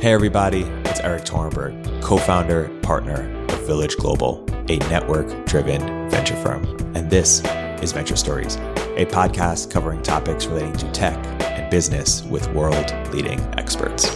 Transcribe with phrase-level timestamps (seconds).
[0.00, 6.36] Hey, everybody, it's Erik Torenberg, co founder, partner of Village Global, a network driven venture
[6.36, 6.64] firm.
[6.96, 7.42] And this
[7.82, 8.56] is Venture Stories,
[8.96, 14.06] a podcast covering topics relating to tech and business with world leading experts.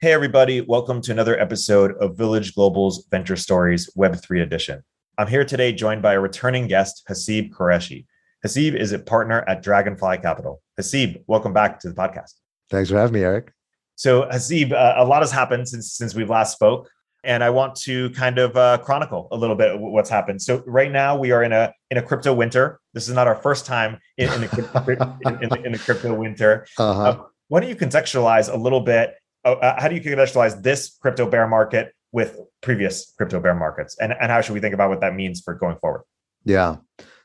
[0.00, 4.82] Hey, everybody, welcome to another episode of Village Global's Venture Stories Web3 edition.
[5.18, 8.06] I'm here today joined by a returning guest, Haseeb Qureshi.
[8.44, 10.60] Haseeb is a partner at Dragonfly Capital.
[10.78, 12.34] Haseeb, welcome back to the podcast.
[12.68, 13.50] Thanks for having me, Erik.
[13.96, 16.90] So, Haseeb, uh, a lot has happened since since we last spoke,
[17.22, 20.42] and I want to kind of uh, chronicle a little bit what's happened.
[20.42, 22.80] So, right now we are in a in a crypto winter.
[22.92, 24.90] This is not our first time in, in, a,
[25.26, 26.66] in, in, in a crypto winter.
[26.76, 27.02] Uh-huh.
[27.02, 29.14] Uh, why don't you contextualize a little bit?
[29.44, 33.96] Uh, uh, how do you contextualize this crypto bear market with previous crypto bear markets,
[33.98, 36.02] and and how should we think about what that means for going forward?
[36.44, 36.76] Yeah.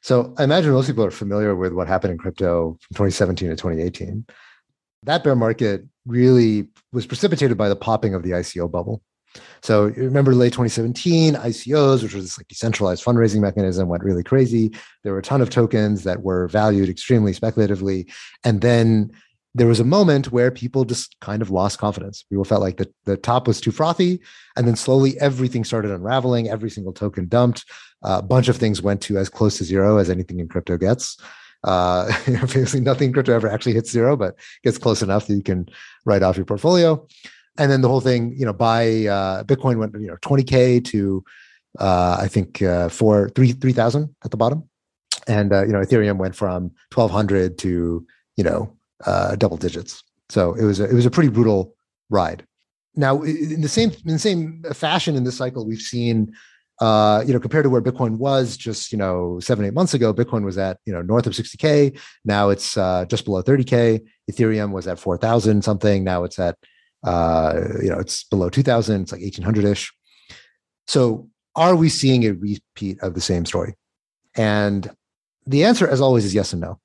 [0.02, 3.56] So I imagine most people are familiar with what happened in crypto from 2017 to
[3.56, 4.26] 2018.
[5.04, 9.02] That bear market really was precipitated by the popping of the ICO bubble.
[9.62, 14.24] So you remember late 2017, ICOs, which was this like decentralized fundraising mechanism, went really
[14.24, 14.72] crazy.
[15.04, 18.08] There were a ton of tokens that were valued extremely speculatively.
[18.44, 19.12] And then
[19.60, 22.24] there was a moment where people just kind of lost confidence.
[22.24, 24.22] People felt like the, the top was too frothy.
[24.56, 26.50] And then slowly everything started unraveling.
[26.50, 27.66] Every single token dumped.
[28.02, 30.78] Uh, a bunch of things went to as close to zero as anything in crypto
[30.78, 31.18] gets.
[31.66, 32.10] Uh,
[32.42, 35.68] obviously, nothing in crypto ever actually hits zero, but gets close enough that you can
[36.06, 37.06] write off your portfolio.
[37.58, 41.22] And then the whole thing, you know, by uh, Bitcoin went, you know, 20K to,
[41.78, 44.70] uh, I think, uh, four, three, 3,000 at the bottom.
[45.28, 48.08] And, uh, you know, Ethereum went from 1200 to,
[48.38, 50.04] you know, uh, double digits.
[50.30, 51.76] So it was a, it was a pretty brutal
[52.10, 52.46] ride.
[52.96, 56.34] Now, in the same in the same fashion in this cycle, we've seen,
[56.82, 60.14] uh, you know, compared to where Bitcoin was just you know seven eight months ago,
[60.14, 61.98] Bitcoin was at you know north of 60k.
[62.26, 64.02] Now it's uh, just below 30k.
[64.30, 66.04] Ethereum was at 4,000 something.
[66.04, 66.58] Now it's at
[67.04, 69.04] uh, you know it's below 2,000.
[69.04, 69.94] It's like 1,800 ish.
[70.88, 73.76] So are we seeing a repeat of the same story?
[74.36, 74.90] And
[75.46, 76.80] the answer, as always, is yes and no.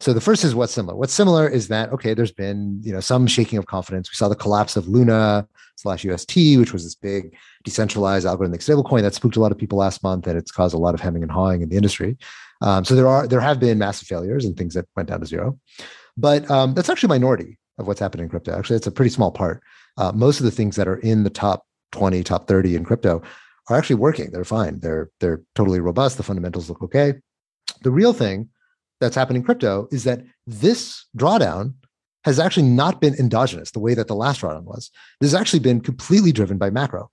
[0.00, 0.96] So the first is what's similar.
[0.96, 4.10] What's similar is that okay, there's been you know some shaking of confidence.
[4.10, 5.46] We saw the collapse of Luna
[5.76, 9.78] slash UST, which was this big decentralized algorithmic stablecoin that spooked a lot of people
[9.78, 12.16] last month, and it's caused a lot of hemming and hawing in the industry.
[12.60, 15.26] Um, so there are there have been massive failures and things that went down to
[15.26, 15.58] zero,
[16.16, 18.58] but um, that's actually a minority of what's happening in crypto.
[18.58, 19.62] Actually, it's a pretty small part.
[19.96, 23.22] Uh, most of the things that are in the top 20, top 30 in crypto
[23.68, 24.30] are actually working.
[24.30, 24.80] They're fine.
[24.80, 26.16] They're they're totally robust.
[26.16, 27.14] The fundamentals look okay.
[27.82, 28.48] The real thing
[29.00, 31.74] that's happened in crypto is that this drawdown
[32.24, 34.90] has actually not been endogenous the way that the last drawdown was.
[35.20, 37.10] This has actually been completely driven by macro.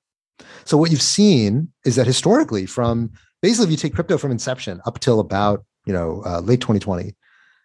[0.66, 4.82] So what you've seen is that historically, from basically if you take crypto from inception
[4.86, 7.16] up till about you know uh, late 2020,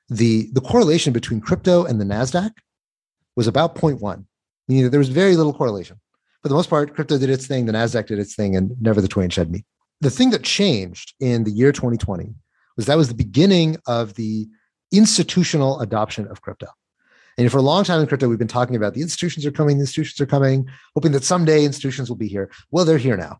[0.08, 2.50] the the correlation between crypto and the Nasdaq
[3.36, 4.24] was about 0.1,
[4.68, 5.98] meaning that there was very little correlation.
[6.42, 9.00] For the most part, crypto did its thing, the Nasdaq did its thing, and never
[9.00, 9.64] the twain shed meat.
[10.00, 12.34] The thing that changed in the year 2020
[12.80, 14.48] was that was the beginning of the
[14.90, 16.66] institutional adoption of crypto.
[17.36, 19.76] And for a long time in crypto, we've been talking about the institutions are coming,
[19.76, 22.50] the institutions are coming, hoping that someday institutions will be here.
[22.70, 23.36] Well, they're here now.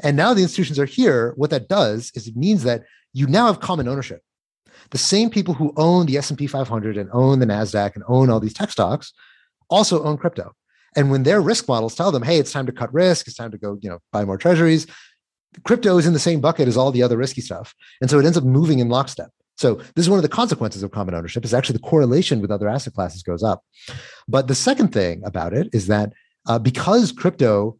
[0.00, 1.34] And now the institutions are here.
[1.36, 4.22] What that does is it means that you now have common ownership.
[4.90, 8.40] The same people who own the S&P 500 and own the Nasdaq and own all
[8.40, 9.12] these tech stocks
[9.68, 10.52] also own crypto.
[10.96, 13.50] And when their risk models tell them, "Hey, it's time to cut risk, it's time
[13.50, 14.86] to go, you know, buy more treasuries,"
[15.64, 17.74] crypto is in the same bucket as all the other risky stuff.
[18.00, 19.30] And so it ends up moving in lockstep.
[19.56, 22.50] So this is one of the consequences of common ownership is actually the correlation with
[22.50, 23.62] other asset classes goes up.
[24.26, 26.12] But the second thing about it is that
[26.46, 27.78] uh, because crypto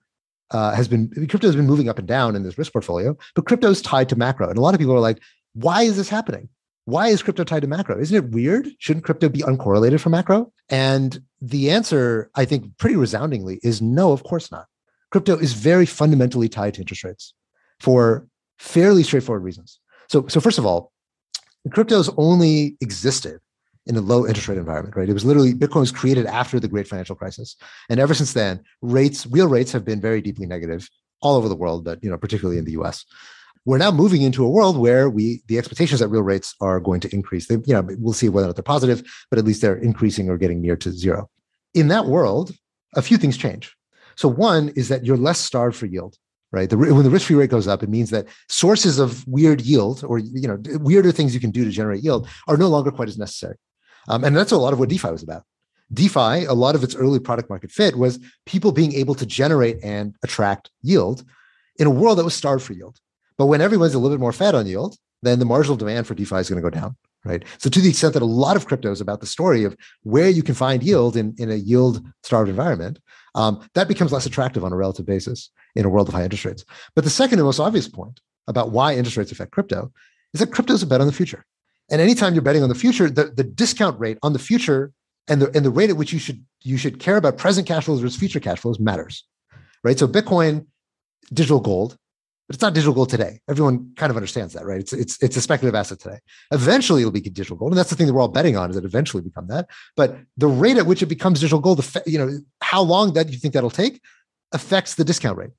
[0.50, 3.46] uh, has been crypto has been moving up and down in this risk portfolio, but
[3.46, 4.48] crypto is tied to macro.
[4.48, 5.20] And a lot of people are like,
[5.54, 6.48] why is this happening?
[6.84, 7.98] Why is crypto tied to macro?
[7.98, 8.68] Isn't it weird?
[8.78, 10.52] Shouldn't crypto be uncorrelated from macro?
[10.68, 14.66] And the answer, I think, pretty resoundingly is no, of course not.
[15.10, 17.34] Crypto is very fundamentally tied to interest rates
[17.82, 18.28] for
[18.58, 19.80] fairly straightforward reasons.
[20.08, 20.92] So, so first of all,
[21.70, 23.40] cryptos only existed
[23.86, 25.08] in a low interest rate environment, right?
[25.08, 27.56] It was literally Bitcoin was created after the great financial crisis.
[27.90, 30.88] And ever since then, rates, real rates have been very deeply negative
[31.22, 33.04] all over the world, but you know, particularly in the US.
[33.64, 37.00] We're now moving into a world where we the expectations that real rates are going
[37.00, 37.48] to increase.
[37.48, 40.28] They, you know, we'll see whether or not they're positive, but at least they're increasing
[40.28, 41.28] or getting near to zero.
[41.74, 42.52] In that world,
[42.94, 43.74] a few things change.
[44.14, 46.16] So one is that you're less starved for yield
[46.52, 46.68] right?
[46.68, 50.18] The, when the risk-free rate goes up, it means that sources of weird yield or
[50.18, 53.18] you know weirder things you can do to generate yield are no longer quite as
[53.18, 53.56] necessary.
[54.08, 55.44] Um, and that's a lot of what DeFi was about.
[55.92, 59.78] DeFi, a lot of its early product market fit was people being able to generate
[59.82, 61.24] and attract yield
[61.76, 62.98] in a world that was starved for yield.
[63.38, 66.14] But when everyone's a little bit more fat on yield, then the marginal demand for
[66.14, 67.44] DeFi is going to go down, right?
[67.58, 70.28] So to the extent that a lot of crypto is about the story of where
[70.28, 72.98] you can find yield in, in a yield starved environment,
[73.34, 76.44] um, that becomes less attractive on a relative basis in a world of high interest
[76.44, 76.64] rates.
[76.94, 79.92] But the second and most obvious point about why interest rates affect crypto
[80.34, 81.44] is that crypto is a bet on the future.
[81.90, 84.92] And anytime you're betting on the future, the, the discount rate on the future
[85.28, 87.84] and the and the rate at which you should you should care about present cash
[87.84, 89.24] flows versus future cash flows matters.
[89.84, 89.98] Right.
[89.98, 90.66] So Bitcoin,
[91.32, 91.96] digital gold,
[92.48, 93.40] but it's not digital gold today.
[93.48, 94.80] Everyone kind of understands that, right?
[94.80, 96.18] It's it's it's a speculative asset today.
[96.50, 98.76] Eventually, it'll be digital gold, and that's the thing that we're all betting on is
[98.76, 99.68] that eventually become that.
[99.96, 102.30] But the rate at which it becomes digital gold, the you know,
[102.60, 104.00] how long that you think that'll take,
[104.52, 105.50] affects the discount rate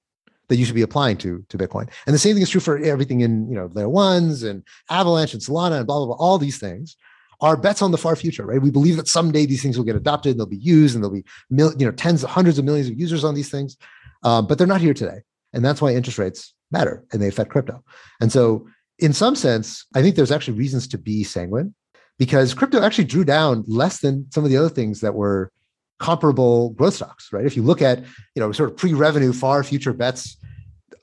[0.53, 1.89] that you should be applying to to Bitcoin.
[2.05, 4.61] And the same thing is true for everything in you know layer ones and
[4.91, 6.15] Avalanche and Solana and blah blah blah.
[6.23, 6.95] All these things
[7.41, 8.61] are bets on the far future, right?
[8.61, 11.15] We believe that someday these things will get adopted, and they'll be used, and there'll
[11.15, 13.77] be you know tens, hundreds of millions of users on these things,
[14.21, 15.21] um, but they're not here today,
[15.53, 17.83] and that's why interest rates matter and they affect crypto.
[18.21, 18.67] And so,
[18.99, 21.73] in some sense, I think there's actually reasons to be sanguine
[22.19, 25.51] because crypto actually drew down less than some of the other things that were
[26.03, 27.45] comparable growth stocks, right?
[27.45, 27.99] If you look at,
[28.35, 30.35] you know, sort of pre-revenue, far future bets,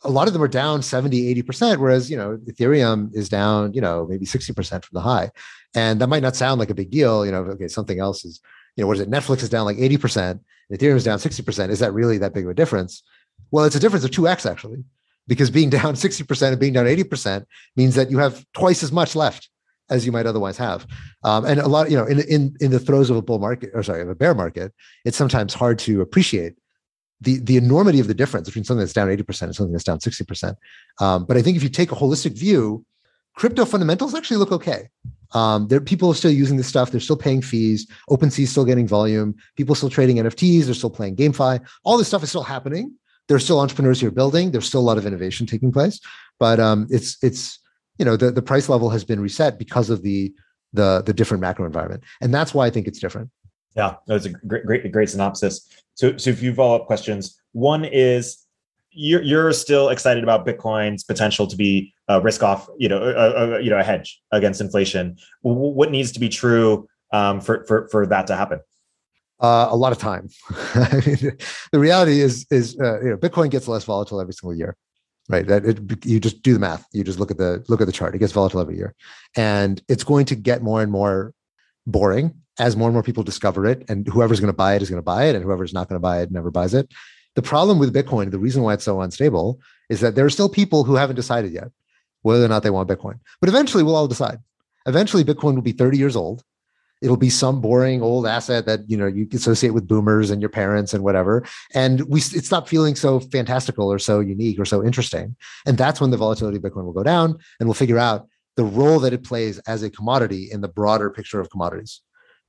[0.05, 3.81] a lot of them are down 70, 80%, whereas, you know, Ethereum is down, you
[3.81, 5.31] know, maybe 60% from the high.
[5.75, 8.41] And that might not sound like a big deal, you know, okay, something else is,
[8.77, 9.11] you know, what is it?
[9.11, 10.39] Netflix is down like 80%,
[10.71, 11.71] Ethereum is down 60%.
[11.71, 13.03] Is that really that big of a difference?
[13.51, 14.85] Well, it's a difference of 2x actually,
[15.27, 19.17] because being down 60% and being down 80% means that you have twice as much
[19.17, 19.49] left
[19.91, 20.87] as you might otherwise have.
[21.25, 23.71] Um, and a lot, you know, in, in, in the throes of a bull market,
[23.75, 24.73] or sorry, of a bear market,
[25.05, 26.55] it's sometimes hard to appreciate
[27.21, 29.99] the, the enormity of the difference between something that's down 80% and something that's down
[29.99, 30.57] 60%.
[31.01, 32.85] Um, but I think if you take a holistic view,
[33.35, 34.89] crypto fundamentals actually look okay.
[35.33, 36.91] Um, there, people are still using this stuff.
[36.91, 37.87] They're still paying fees.
[38.09, 39.37] OpenSea is still getting volume.
[39.57, 40.65] People still trading NFTs.
[40.65, 41.61] They're still playing GameFi.
[41.85, 42.95] All this stuff is still happening.
[43.29, 44.51] There's still entrepreneurs who are building.
[44.51, 46.01] There's still a lot of innovation taking place.
[46.41, 47.60] But um, it's it's
[48.01, 50.33] you know the, the price level has been reset because of the
[50.73, 52.03] the the different macro environment.
[52.23, 53.31] And that's why i think it's different.
[53.77, 55.69] Yeah that's a great great great synopsis.
[55.95, 57.39] So so a few follow-up questions.
[57.53, 58.39] One is
[58.91, 63.59] you're you're still excited about bitcoin's potential to be a risk off you know a,
[63.59, 65.19] a you know a hedge against inflation.
[65.43, 68.61] What needs to be true um, for for for that to happen?
[69.41, 70.29] Uh, a lot of time.
[70.51, 74.77] the reality is, is uh, you know, Bitcoin gets less volatile every single year
[75.31, 75.47] right?
[75.47, 76.87] That it, you just do the math.
[76.93, 78.15] You just look at the look at the chart.
[78.15, 78.95] It gets volatile every year.
[79.37, 81.33] And it's going to get more and more
[81.87, 83.89] boring as more and more people discover it.
[83.89, 85.35] And whoever's going to buy it is going to buy it.
[85.35, 86.93] And whoever's not going to buy it never buys it.
[87.37, 90.49] The problem with bitcoin the reason why it's so unstable is that there are still
[90.49, 91.71] people who haven't decided yet
[92.23, 93.19] whether or not they want bitcoin.
[93.41, 94.39] But eventually we'll all decide.
[94.87, 96.43] Eventually bitcoin will be 30 years old
[97.03, 100.51] it'll be some boring old asset that you know you associate with boomers and your
[100.51, 101.45] parents and whatever.
[101.75, 105.37] And we it stopped feeling so fantastical or so unique or so interesting.
[105.67, 108.65] And that's when the volatility of bitcoin will go down and we'll figure out the
[108.65, 112.01] role that it plays as a commodity in the broader picture of commodities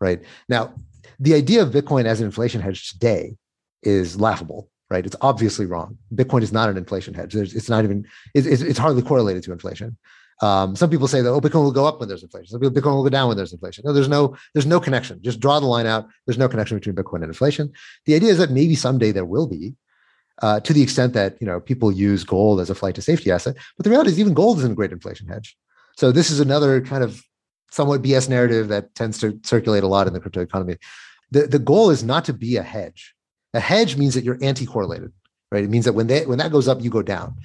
[0.01, 0.21] right?
[0.50, 0.74] Now
[1.19, 3.38] the idea of bitcoin as an inflation hedge today
[3.83, 5.06] is laughable right?
[5.06, 5.98] It's obviously wrong.
[6.13, 7.31] Bitcoin is not an inflation hedge.
[7.31, 8.06] There's, it's not even
[8.36, 9.98] it's, it's hardly correlated to inflation
[10.41, 12.47] um, some people say that oh, Bitcoin will go up when there's inflation.
[12.47, 13.83] Some people Bitcoin will go down when there's inflation.
[13.85, 15.21] No, there's no there's no connection.
[15.21, 16.07] Just draw the line out.
[16.25, 17.71] There's no connection between Bitcoin and inflation.
[18.05, 19.75] The idea is that maybe someday there will be,
[20.41, 23.31] uh, to the extent that you know people use gold as a flight to safety
[23.31, 23.55] asset.
[23.77, 25.55] But the reality is even gold isn't a great inflation hedge.
[25.95, 27.21] So this is another kind of
[27.69, 30.77] somewhat BS narrative that tends to circulate a lot in the crypto economy.
[31.29, 33.13] The the goal is not to be a hedge.
[33.53, 35.12] A hedge means that you're anti-correlated,
[35.51, 35.63] right?
[35.63, 37.36] It means that when they when that goes up, you go down.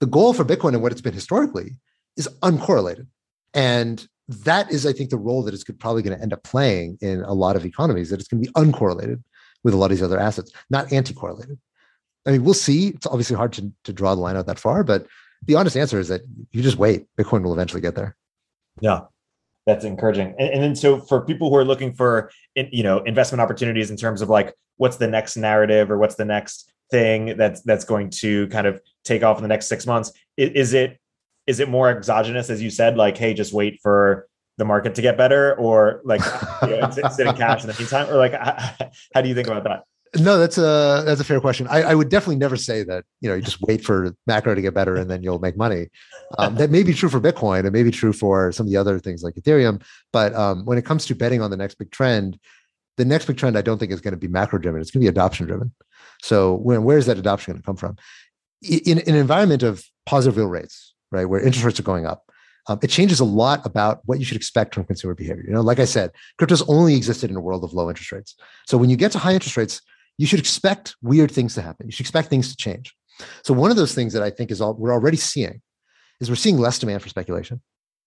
[0.00, 1.76] The goal for Bitcoin and what it's been historically
[2.16, 3.06] is uncorrelated.
[3.54, 6.98] And that is, I think, the role that it's probably going to end up playing
[7.00, 9.22] in a lot of economies, that it's going to be uncorrelated
[9.64, 11.58] with a lot of these other assets, not anti-correlated.
[12.26, 12.88] I mean, we'll see.
[12.88, 15.06] It's obviously hard to, to draw the line out that far, but
[15.44, 17.06] the honest answer is that you just wait.
[17.18, 18.16] Bitcoin will eventually get there.
[18.80, 19.00] Yeah,
[19.66, 20.34] that's encouraging.
[20.38, 23.96] And, and then, so for people who are looking for, you know, investment opportunities in
[23.96, 28.10] terms of like what's the next narrative or what's the next thing that's that's going
[28.10, 31.00] to kind of take off in the next six months, is, is it
[31.46, 35.02] is it more exogenous as you said like hey just wait for the market to
[35.02, 36.20] get better or like
[36.62, 38.32] you know, sit in cash in the meantime or like
[39.14, 39.84] how do you think about that?
[40.20, 41.66] No that's a that's a fair question.
[41.68, 44.60] I, I, would definitely never say that you know you just wait for macro to
[44.60, 45.88] get better and then you'll make money.
[46.36, 48.78] Um, that may be true for bitcoin it may be true for some of the
[48.78, 49.82] other things like ethereum
[50.12, 52.38] but um, when it comes to betting on the next big trend
[52.96, 55.00] the next big trend i don't think is going to be macro driven it's going
[55.00, 55.72] to be adoption driven.
[56.22, 57.96] So when, where is that adoption going to come from?
[58.62, 62.24] In, in an environment of positive real rates right, where interest rates are going up,
[62.68, 65.44] um, it changes a lot about what you should expect from consumer behavior.
[65.46, 68.34] You know, like I said, crypto's only existed in a world of low interest rates.
[68.66, 69.80] So when you get to high interest rates,
[70.18, 71.86] you should expect weird things to happen.
[71.86, 72.94] You should expect things to change.
[73.44, 75.60] So one of those things that I think is all we're already seeing
[76.20, 77.60] is we're seeing less demand for speculation.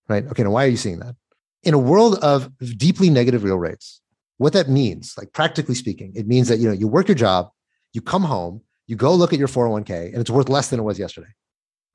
[0.07, 0.25] right?
[0.25, 1.15] Okay, now why are you seeing that?
[1.63, 4.01] In a world of deeply negative real rates,
[4.37, 7.49] what that means, like practically speaking, it means that you know you work your job,
[7.93, 10.83] you come home, you go look at your 401k, and it's worth less than it
[10.83, 11.29] was yesterday.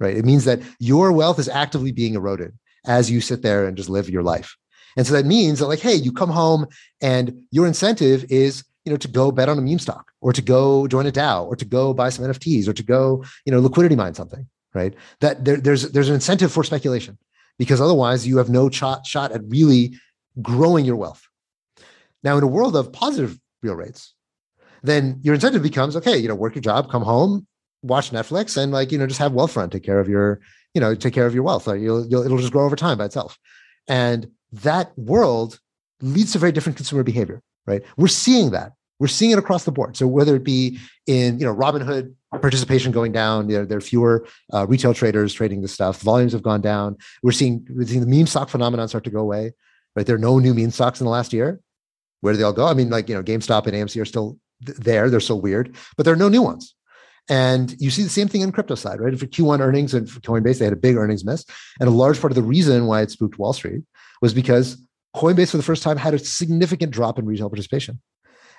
[0.01, 0.17] Right.
[0.17, 2.53] It means that your wealth is actively being eroded
[2.87, 4.57] as you sit there and just live your life.
[4.97, 6.67] And so that means that, like, hey, you come home
[7.01, 10.43] and your incentive is, you know, to go bet on a meme stock or to
[10.43, 13.61] go join a DAO or to go buy some NFTs or to go, you know,
[13.61, 14.95] liquidity mine something, right?
[15.21, 17.19] That there, there's there's an incentive for speculation
[17.59, 19.95] because otherwise you have no shot shot at really
[20.41, 21.23] growing your wealth.
[22.25, 24.15] Now, in a world of positive real rates,
[24.83, 27.47] then your incentive becomes okay, you know, work your job, come home,
[27.83, 30.41] watch Netflix, and like, you know, just have Wealthfront take care of your,
[30.75, 31.67] you know, take care of your wealth.
[31.67, 33.39] Like you'll, you'll it'll just grow over time by itself.
[33.89, 35.59] And that world
[36.01, 37.83] leads to very different consumer behavior, right?
[37.97, 38.73] We're seeing that.
[38.99, 39.97] We're seeing it across the board.
[39.97, 43.83] So whether it be in, you know, Robinhood participation going down, you know, there are
[43.83, 46.01] fewer uh, retail traders trading this stuff.
[46.03, 46.97] Volumes have gone down.
[47.23, 49.53] We're seeing, we're seeing the meme stock phenomenon start to go away,
[49.97, 50.07] right?
[50.07, 51.61] There are no new meme stocks in the last year.
[52.21, 52.67] Where do they all go?
[52.67, 55.09] I mean, like, you know, GameStop and AMC are still there.
[55.09, 56.75] They're so weird, but there are no new ones.
[57.29, 59.19] And you see the same thing in crypto side, right?
[59.19, 61.45] For Q1 earnings and for Coinbase, they had a big earnings miss.
[61.79, 63.83] And a large part of the reason why it spooked Wall Street
[64.21, 64.77] was because
[65.15, 68.01] Coinbase for the first time had a significant drop in retail participation.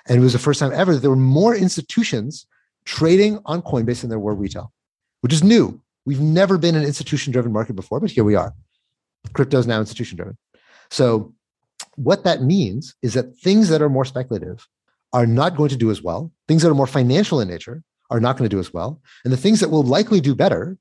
[0.06, 2.46] And it was the first time ever that there were more institutions
[2.84, 4.72] trading on Coinbase than there were retail,
[5.20, 5.80] which is new.
[6.04, 8.52] We've never been an institution driven market before, but here we are.
[9.34, 10.36] Crypto is now institution driven.
[10.90, 11.34] So,
[11.96, 14.66] what that means is that things that are more speculative
[15.12, 16.32] are not going to do as well.
[16.48, 19.00] Things that are more financial in nature are not going to do as well.
[19.24, 20.76] And the things that will likely do better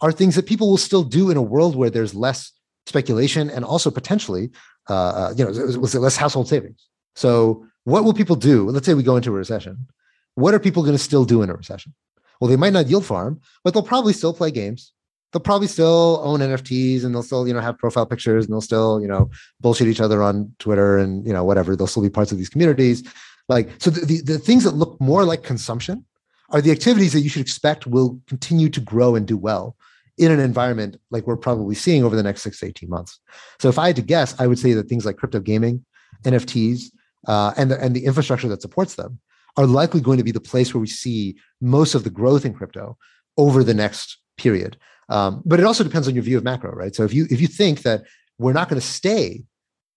[0.00, 2.52] are things that people will still do in a world where there's less
[2.86, 4.50] speculation and also potentially,
[4.90, 6.88] uh, uh you know, less household savings.
[7.14, 8.68] So, what will people do?
[8.68, 9.86] Let's say we go into a recession.
[10.34, 11.94] What are people going to still do in a recession?
[12.40, 14.92] Well, they might not yield farm, but they'll probably still play games.
[15.32, 18.60] They'll probably still own NFTs and they'll still, you know, have profile pictures and they'll
[18.60, 21.74] still, you know, bullshit each other on Twitter and, you know, whatever.
[21.74, 23.02] They'll still be parts of these communities.
[23.48, 26.04] Like, so the, the, the things that look more like consumption
[26.52, 29.76] are the activities that you should expect will continue to grow and do well
[30.18, 33.18] in an environment like we're probably seeing over the next six to 18 months.
[33.58, 35.84] So if I had to guess, I would say that things like crypto gaming,
[36.24, 36.84] NFTs,
[37.26, 39.18] uh, and, the, and the infrastructure that supports them
[39.56, 42.52] are likely going to be the place where we see most of the growth in
[42.52, 42.96] crypto
[43.36, 44.76] over the next period.
[45.08, 46.94] Um, but it also depends on your view of macro, right?
[46.94, 48.02] So if you if you think that
[48.38, 49.42] we're not going to stay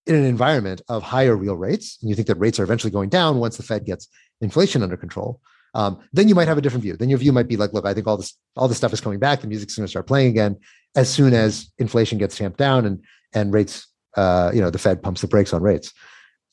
[0.07, 3.09] in an environment of higher real rates, and you think that rates are eventually going
[3.09, 4.07] down once the Fed gets
[4.41, 5.39] inflation under control,
[5.75, 6.95] um, then you might have a different view.
[6.95, 9.01] Then your view might be like, look, I think all this all this stuff is
[9.01, 9.41] coming back.
[9.41, 10.57] The music's going to start playing again
[10.95, 13.03] as soon as inflation gets tamped down and
[13.33, 15.93] and rates, uh, you know, the Fed pumps the brakes on rates.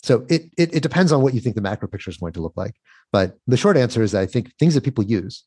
[0.03, 2.41] So it, it, it depends on what you think the macro picture is going to
[2.41, 2.75] look like.
[3.13, 5.45] But the short answer is that I think things that people use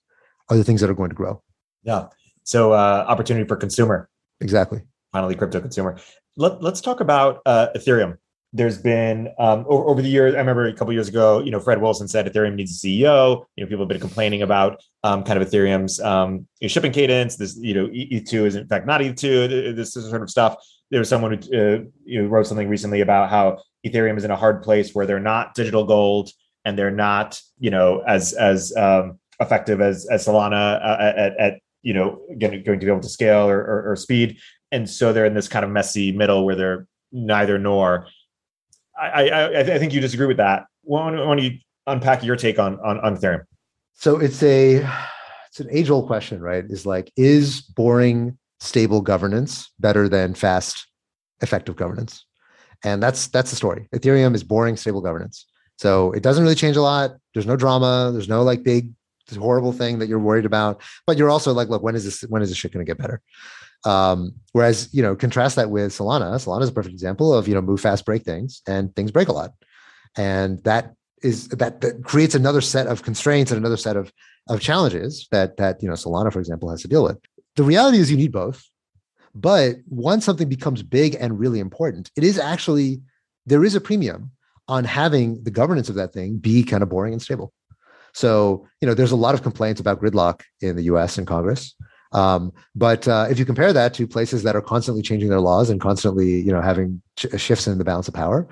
[0.50, 1.44] are the things that are going to grow.
[1.84, 2.08] Yeah.
[2.44, 4.10] So uh, opportunity for consumer.
[4.40, 4.84] Exactly.
[5.12, 5.98] Finally, crypto consumer.
[6.38, 8.18] Let, let's talk about uh, Ethereum.
[8.56, 10.34] There's been um, over, over, the years.
[10.34, 13.46] I remember a couple years ago, you know, Fred Wilson said Ethereum needs a CEO.
[13.56, 16.94] You know, people have been complaining about um, kind of Ethereum's um, you know, shipping
[16.94, 17.36] cadence.
[17.36, 19.76] This, you know, ETH2 is in fact not ETH2.
[19.76, 20.56] This sort of stuff.
[20.90, 24.32] There was someone who uh, you know, wrote something recently about how Ethereum is in
[24.32, 26.30] a hard place where they're not digital gold
[26.64, 31.60] and they're not, you know, as as um, effective as as Solana uh, at, at
[31.82, 34.38] you know going to be able to scale or, or, or, speed,
[34.72, 38.08] and so they're in this kind of messy middle where they're neither nor.
[39.00, 40.66] I I, I think you disagree with that.
[40.84, 43.44] Why don't you unpack your take on on, on Ethereum?
[43.94, 44.88] So it's a
[45.48, 46.66] it's an age old question, right?
[46.68, 50.88] Is like is boring stable governance better than fast
[51.42, 52.26] effective governance?
[52.84, 53.88] And that's that's the story.
[53.94, 55.46] Ethereum is boring, stable governance.
[55.78, 57.12] So it doesn't really change a lot.
[57.34, 58.12] There's no drama.
[58.12, 58.92] There's no like big
[59.34, 60.82] horrible thing that you're worried about.
[61.08, 63.00] But you're also like, look, when is this when is this shit going to get
[63.00, 63.22] better?
[63.86, 66.34] Um, whereas you know, contrast that with Solana.
[66.36, 69.28] Solana is a perfect example of you know move fast, break things, and things break
[69.28, 69.52] a lot.
[70.18, 74.12] And that is that that creates another set of constraints and another set of
[74.50, 77.18] of challenges that that you know Solana, for example, has to deal with.
[77.56, 78.64] The reality is you need both.
[79.34, 83.02] But once something becomes big and really important, it is actually
[83.46, 84.32] there is a premium
[84.68, 87.54] on having the governance of that thing be kind of boring and stable.
[88.14, 91.76] So, you know, there's a lot of complaints about gridlock in the US and Congress.
[92.16, 95.70] Um, but uh, if you compare that to places that are constantly changing their laws
[95.70, 98.48] and constantly, you know, having ch- shifts in the balance of power,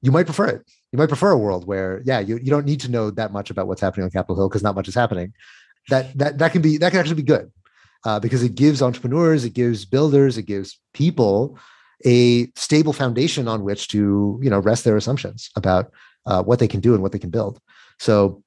[0.00, 0.62] you might prefer it.
[0.90, 3.50] You might prefer a world where, yeah, you, you don't need to know that much
[3.50, 5.34] about what's happening on Capitol Hill because not much is happening.
[5.90, 7.52] That that that can be that can actually be good
[8.06, 11.58] uh, because it gives entrepreneurs, it gives builders, it gives people
[12.06, 15.92] a stable foundation on which to you know rest their assumptions about
[16.24, 17.60] uh, what they can do and what they can build.
[17.98, 18.42] So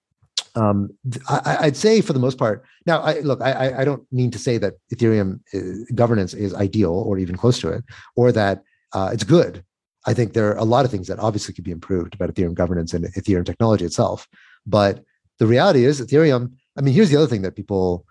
[0.58, 0.90] um,
[1.30, 2.64] I, would say for the most part.
[2.86, 6.92] Now, I, look, I, I don't mean to say that Ethereum uh, governance is ideal
[6.92, 7.84] or even close to it,
[8.16, 9.64] or that uh, it's good.
[10.06, 12.54] I think there are a lot of things that obviously could be improved about Ethereum
[12.54, 14.28] governance and Ethereum technology itself.
[14.66, 15.04] But
[15.38, 16.54] the reality is, Ethereum.
[16.78, 18.06] I mean, here's the other thing that people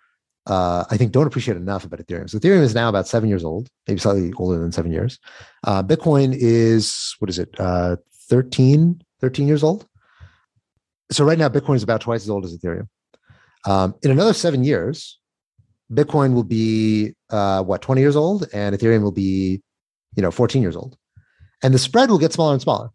[0.47, 2.31] uh, I think don't appreciate enough about Ethereum.
[2.31, 5.19] So Ethereum is now about seven years old, maybe slightly older than seven years.
[5.65, 7.55] Uh, Bitcoin is what is it?
[7.59, 7.97] Uh,
[8.29, 9.87] 13, 13 years old.
[11.11, 12.89] So right now, Bitcoin is about twice as old as Ethereum.
[13.65, 15.19] Um, in another seven years,
[15.93, 19.63] Bitcoin will be uh, what 20 years old, and Ethereum will be,
[20.17, 20.97] you know, 14 years old,
[21.63, 22.91] and the spread will get smaller and smaller.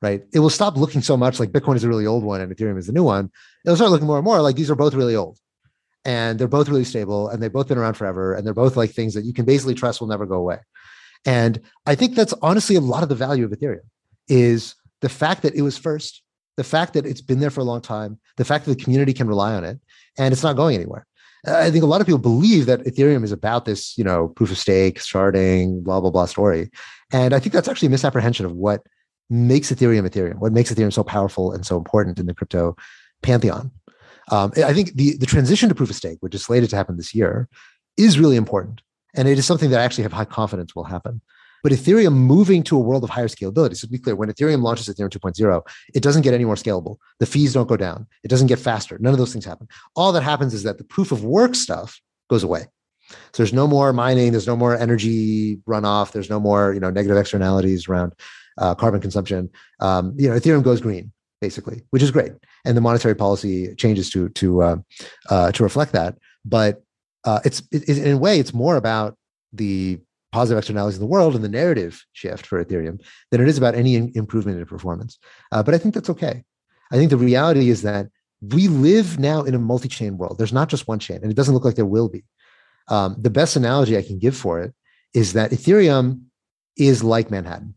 [0.00, 0.22] Right?
[0.32, 2.78] It will stop looking so much like Bitcoin is a really old one and Ethereum
[2.78, 3.32] is the new one.
[3.64, 5.40] It'll start looking more and more like these are both really old
[6.04, 8.90] and they're both really stable and they've both been around forever and they're both like
[8.90, 10.58] things that you can basically trust will never go away
[11.26, 13.80] and i think that's honestly a lot of the value of ethereum
[14.28, 16.22] is the fact that it was first
[16.58, 19.12] the fact that it's been there for a long time the fact that the community
[19.12, 19.78] can rely on it
[20.18, 21.06] and it's not going anywhere
[21.46, 24.50] i think a lot of people believe that ethereum is about this you know proof
[24.50, 26.70] of stake sharding blah blah blah story
[27.12, 28.82] and i think that's actually a misapprehension of what
[29.30, 32.76] makes ethereum ethereum what makes ethereum so powerful and so important in the crypto
[33.22, 33.70] pantheon
[34.30, 36.96] um, I think the, the transition to proof of stake, which is slated to happen
[36.96, 37.48] this year,
[37.96, 38.82] is really important.
[39.14, 41.20] And it is something that I actually have high confidence will happen.
[41.62, 43.76] But Ethereum moving to a world of higher scalability.
[43.76, 45.62] So to be clear, when Ethereum launches Ethereum 2.0,
[45.94, 46.96] it doesn't get any more scalable.
[47.18, 48.06] The fees don't go down.
[48.24, 48.98] It doesn't get faster.
[48.98, 49.68] None of those things happen.
[49.96, 52.00] All that happens is that the proof of work stuff
[52.30, 52.66] goes away.
[53.10, 54.32] So there's no more mining.
[54.32, 56.12] There's no more energy runoff.
[56.12, 58.14] There's no more you know negative externalities around
[58.58, 59.50] uh, carbon consumption.
[59.80, 62.32] Um, you know, Ethereum goes green basically, which is great,
[62.64, 64.76] and the monetary policy changes to to uh,
[65.30, 66.18] uh, to reflect that.
[66.44, 66.82] But
[67.24, 69.16] uh, it's it, in a way, it's more about
[69.52, 70.00] the
[70.32, 73.74] positive externalities in the world and the narrative shift for Ethereum than it is about
[73.74, 75.18] any improvement in performance.
[75.52, 76.44] Uh, but I think that's okay.
[76.92, 78.08] I think the reality is that
[78.40, 80.38] we live now in a multi-chain world.
[80.38, 82.24] There's not just one chain, and it doesn't look like there will be.
[82.88, 84.74] Um, the best analogy I can give for it
[85.12, 86.22] is that Ethereum
[86.76, 87.74] is like Manhattan.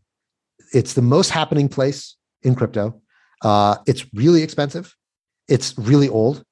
[0.72, 3.00] It's the most happening place in crypto.
[3.42, 4.94] Uh, it's really expensive.
[5.48, 6.44] It's really old.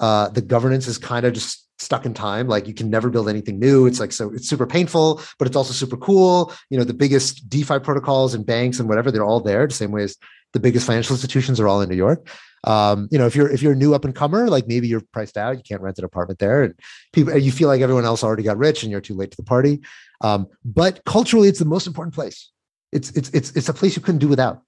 [0.00, 2.48] Uh, the governance is kind of just stuck in time.
[2.48, 3.86] Like you can never build anything new.
[3.86, 6.52] It's like so it's super painful, but it's also super cool.
[6.70, 9.66] You know, the biggest DeFi protocols and banks and whatever, they're all there.
[9.66, 10.16] The same way as
[10.52, 12.28] the biggest financial institutions are all in New York.
[12.64, 15.02] Um, you know, if you're if you're a new up and comer, like maybe you're
[15.12, 16.74] priced out, you can't rent an apartment there, and
[17.12, 19.44] people you feel like everyone else already got rich and you're too late to the
[19.44, 19.80] party.
[20.20, 22.50] Um, but culturally, it's the most important place.
[22.92, 24.62] It's it's it's it's a place you couldn't do without.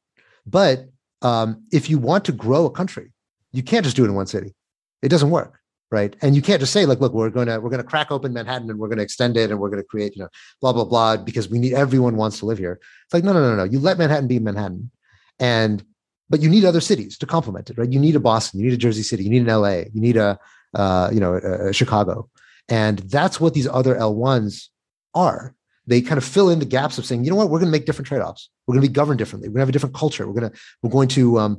[0.47, 0.87] But
[1.23, 3.13] um, if you want to grow a country,
[3.53, 4.55] you can't just do it in one city.
[5.03, 5.60] It doesn't work,
[5.91, 6.15] right?
[6.23, 8.33] And you can't just say like, look, we're going to we're going to crack open
[8.33, 10.29] Manhattan and we're going to extend it and we're going to create you know
[10.61, 12.81] blah blah blah because we need everyone wants to live here.
[13.05, 13.65] It's like no no no no.
[13.65, 14.91] You let Manhattan be Manhattan,
[15.39, 15.85] and
[16.29, 17.91] but you need other cities to complement it, right?
[17.91, 20.17] You need a Boston, you need a Jersey City, you need an LA, you need
[20.17, 20.39] a
[20.75, 22.29] uh, you know a, a Chicago,
[22.69, 24.69] and that's what these other L1s
[25.15, 25.55] are
[25.91, 27.77] they kind of fill in the gaps of saying, you know what, we're going to
[27.79, 28.49] make different trade-offs.
[28.67, 29.49] We're going to be governed differently.
[29.49, 30.25] We're going to have a different culture.
[30.27, 31.53] We're going to we're going to um,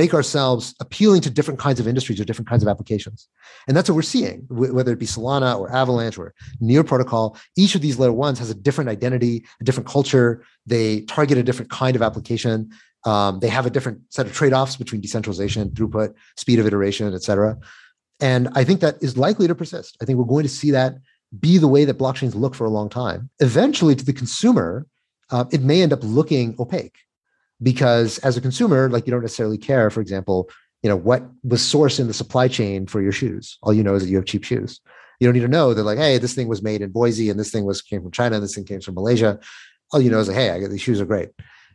[0.00, 3.28] make ourselves appealing to different kinds of industries or different kinds of applications.
[3.66, 7.36] And that's what we're seeing, whether it be Solana or Avalanche or Near Protocol.
[7.62, 10.42] Each of these layer ones has a different identity, a different culture.
[10.64, 12.70] They target a different kind of application.
[13.04, 17.22] Um, they have a different set of trade-offs between decentralization, throughput, speed of iteration, et
[17.22, 17.58] cetera.
[18.18, 19.98] And I think that is likely to persist.
[20.00, 20.96] I think we're going to see that
[21.40, 23.30] be the way that blockchains look for a long time.
[23.40, 24.86] Eventually, to the consumer,
[25.30, 26.98] uh, it may end up looking opaque
[27.62, 30.48] because as a consumer, like you don't necessarily care, for example,
[30.82, 33.58] you know, what was sourced in the supply chain for your shoes.
[33.62, 34.80] All you know is that you have cheap shoes.
[35.18, 37.40] You don't need to know that, like, hey, this thing was made in Boise and
[37.40, 39.38] this thing was came from China and this thing came from Malaysia.
[39.92, 41.30] All you know is like, hey, I these shoes are great.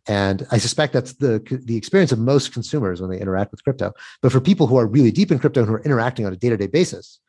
[0.08, 3.94] And I suspect that's the the experience of most consumers when they interact with crypto.
[4.22, 6.38] But for people who are really deep in crypto and who are interacting on a
[6.38, 7.20] day to day basis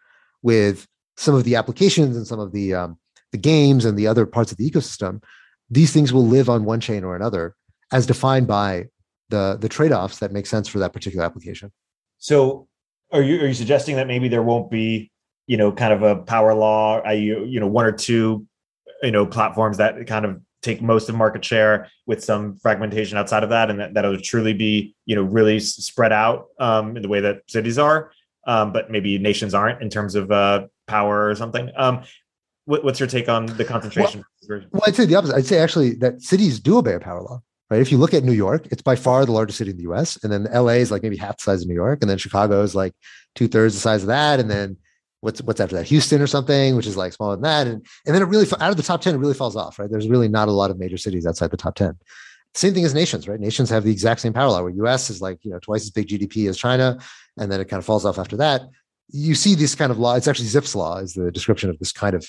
[0.42, 2.98] with some of the applications and some of the um,
[3.32, 5.22] the games and the other parts of the ecosystem,
[5.70, 7.54] these things will live on one chain or another,
[7.92, 8.86] as defined by
[9.30, 11.72] the the trade offs that make sense for that particular application.
[12.18, 12.68] So,
[13.10, 15.10] are you are you suggesting that maybe there won't be,
[15.46, 18.46] you know, kind of a power law, I you know, one or two,
[19.02, 23.42] you know, platforms that kind of take most of market share with some fragmentation outside
[23.42, 27.02] of that, and that that will truly be, you know, really spread out um, in
[27.02, 28.12] the way that cities are,
[28.46, 31.70] um, but maybe nations aren't in terms of uh, power or something.
[31.76, 32.02] Um,
[32.64, 34.24] what, what's your take on the concentration?
[34.48, 35.36] Well, well, I'd say the opposite.
[35.36, 37.42] I'd say actually that cities do obey a power law.
[37.70, 37.80] Right.
[37.80, 40.22] If you look at New York, it's by far the largest city in the U.S.,
[40.22, 42.60] and then LA is like maybe half the size of New York, and then Chicago
[42.62, 42.92] is like
[43.34, 44.76] two thirds the size of that, and then
[45.22, 48.14] what's what's after that Houston or something, which is like smaller than that, and and
[48.14, 49.78] then it really out of the top ten, it really falls off.
[49.78, 49.90] Right.
[49.90, 51.98] There's really not a lot of major cities outside the top ten.
[52.54, 53.40] Same thing as nations, right?
[53.40, 54.60] Nations have the exact same power law.
[54.60, 55.08] Where U.S.
[55.08, 56.98] is like you know twice as big GDP as China,
[57.38, 58.62] and then it kind of falls off after that.
[59.12, 60.14] You see this kind of law.
[60.16, 62.26] It's actually Zipf's law is the description of this kind of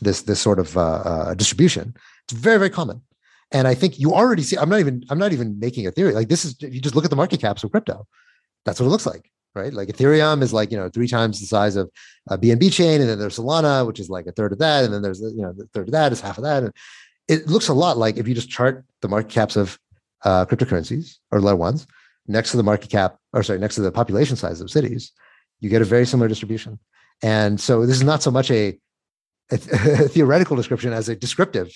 [0.00, 1.94] this this sort of uh, uh, distribution.
[2.24, 3.02] It's very very common,
[3.52, 4.56] and I think you already see.
[4.56, 6.12] I'm not even I'm not even making a theory.
[6.12, 8.06] Like this is if you just look at the market caps of crypto,
[8.64, 9.72] that's what it looks like, right?
[9.72, 11.90] Like Ethereum is like you know three times the size of
[12.28, 14.92] a BNB chain, and then there's Solana, which is like a third of that, and
[14.92, 16.72] then there's you know the third of that is half of that, and
[17.28, 19.78] it looks a lot like if you just chart the market caps of
[20.24, 21.86] uh, cryptocurrencies or layer ones
[22.26, 25.12] next to the market cap, or sorry, next to the population size of cities,
[25.62, 26.78] you get a very similar distribution.
[27.22, 28.78] And so this is not so much a,
[29.50, 31.70] a, a theoretical description as a descriptive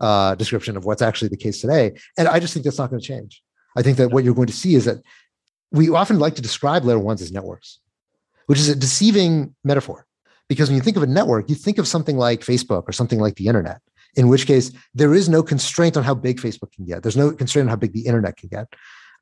[0.00, 1.96] uh, description of what's actually the case today.
[2.18, 3.42] And I just think that's not going to change.
[3.76, 4.98] I think that what you're going to see is that
[5.70, 7.78] we often like to describe layer ones as networks,
[8.46, 10.06] which is a deceiving metaphor.
[10.48, 13.20] Because when you think of a network, you think of something like Facebook or something
[13.20, 13.80] like the internet
[14.16, 17.02] in which case there is no constraint on how big Facebook can get.
[17.02, 18.66] There's no constraint on how big the internet can get.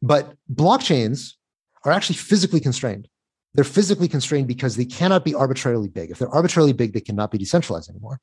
[0.00, 1.32] But blockchains
[1.84, 3.08] are actually physically constrained.
[3.56, 6.10] They're physically constrained because they cannot be arbitrarily big.
[6.10, 8.20] If they're arbitrarily big, they cannot be decentralized anymore.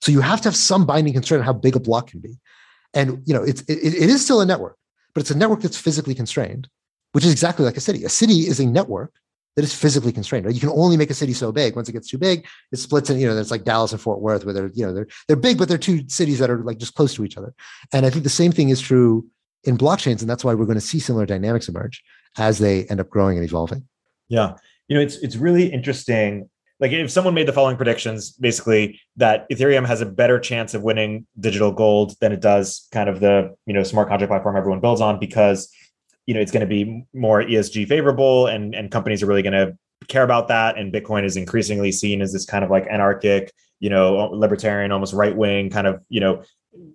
[0.00, 2.38] So you have to have some binding constraint on how big a block can be.
[2.94, 4.76] And you know, it's it, it is still a network,
[5.14, 6.68] but it's a network that's physically constrained,
[7.12, 8.04] which is exactly like a city.
[8.04, 9.12] A city is a network
[9.56, 10.46] that is physically constrained.
[10.46, 10.54] Right?
[10.54, 11.76] You can only make a city so big.
[11.76, 13.10] Once it gets too big, it splits.
[13.10, 15.36] And you know, there's like Dallas and Fort Worth, where they're you know they're they're
[15.36, 17.54] big, but they're two cities that are like just close to each other.
[17.92, 19.26] And I think the same thing is true
[19.64, 22.02] in blockchains, and that's why we're going to see similar dynamics emerge
[22.38, 23.86] as they end up growing and evolving.
[24.28, 24.56] Yeah,
[24.90, 26.50] you know, it's it's really interesting.
[26.80, 30.82] Like if someone made the following predictions, basically that Ethereum has a better chance of
[30.82, 34.80] winning digital gold than it does kind of the you know smart contract platform everyone
[34.80, 35.72] builds on because
[36.26, 39.52] you know it's going to be more ESG favorable, and and companies are really going
[39.52, 40.76] to care about that.
[40.76, 45.14] And Bitcoin is increasingly seen as this kind of like anarchic, you know, libertarian, almost
[45.14, 46.42] right wing kind of you know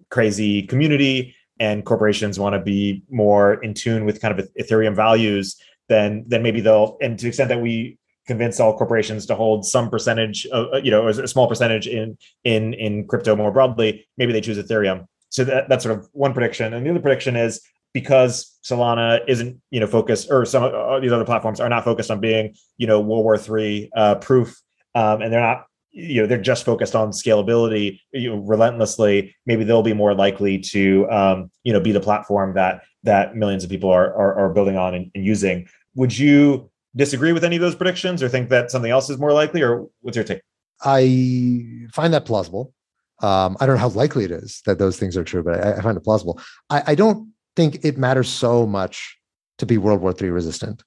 [0.09, 1.33] crazy community.
[1.61, 5.55] And corporations want to be more in tune with kind of Ethereum values.
[5.89, 9.65] Then then maybe they'll and to the extent that we convince all corporations to hold
[9.65, 14.07] some percentage of uh, you know a small percentage in in in crypto more broadly
[14.17, 15.05] maybe they choose ethereum.
[15.29, 16.73] So that, that's sort of one prediction.
[16.73, 17.61] And the other prediction is
[17.93, 22.11] because Solana isn't, you know, focused, or some of these other platforms are not focused
[22.11, 24.61] on being, you know, World War three uh, proof,
[24.95, 25.65] um, and they're not,
[25.97, 29.33] you know, they're just focused on scalability, you know, relentlessly.
[29.45, 33.63] Maybe they'll be more likely to, um, you know, be the platform that that millions
[33.63, 35.67] of people are are, are building on and, and using.
[35.95, 39.31] Would you disagree with any of those predictions, or think that something else is more
[39.31, 40.41] likely, or what's your take?
[40.83, 42.73] I find that plausible.
[43.21, 45.77] Um, I don't know how likely it is that those things are true, but I,
[45.77, 46.37] I find it plausible.
[46.69, 49.17] I, I, don't think it matters so much
[49.57, 50.83] to be World War III resistant.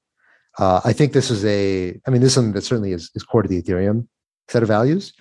[0.59, 3.23] Uh, I think this is a, I mean, this is something that certainly is, is
[3.23, 4.09] core to the Ethereum
[4.49, 5.13] set of values.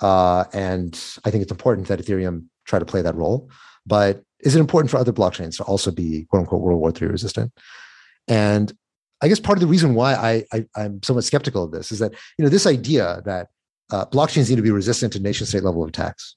[0.00, 3.50] Uh, and I think it's important that Ethereum try to play that role.
[3.86, 7.08] But is it important for other blockchains to also be quote unquote World War III
[7.08, 7.52] resistant?
[8.28, 8.72] And
[9.22, 11.98] I guess part of the reason why I, I am somewhat skeptical of this is
[11.98, 13.48] that you know this idea that
[13.90, 16.36] uh, blockchains need to be resistant to nation state level of attacks.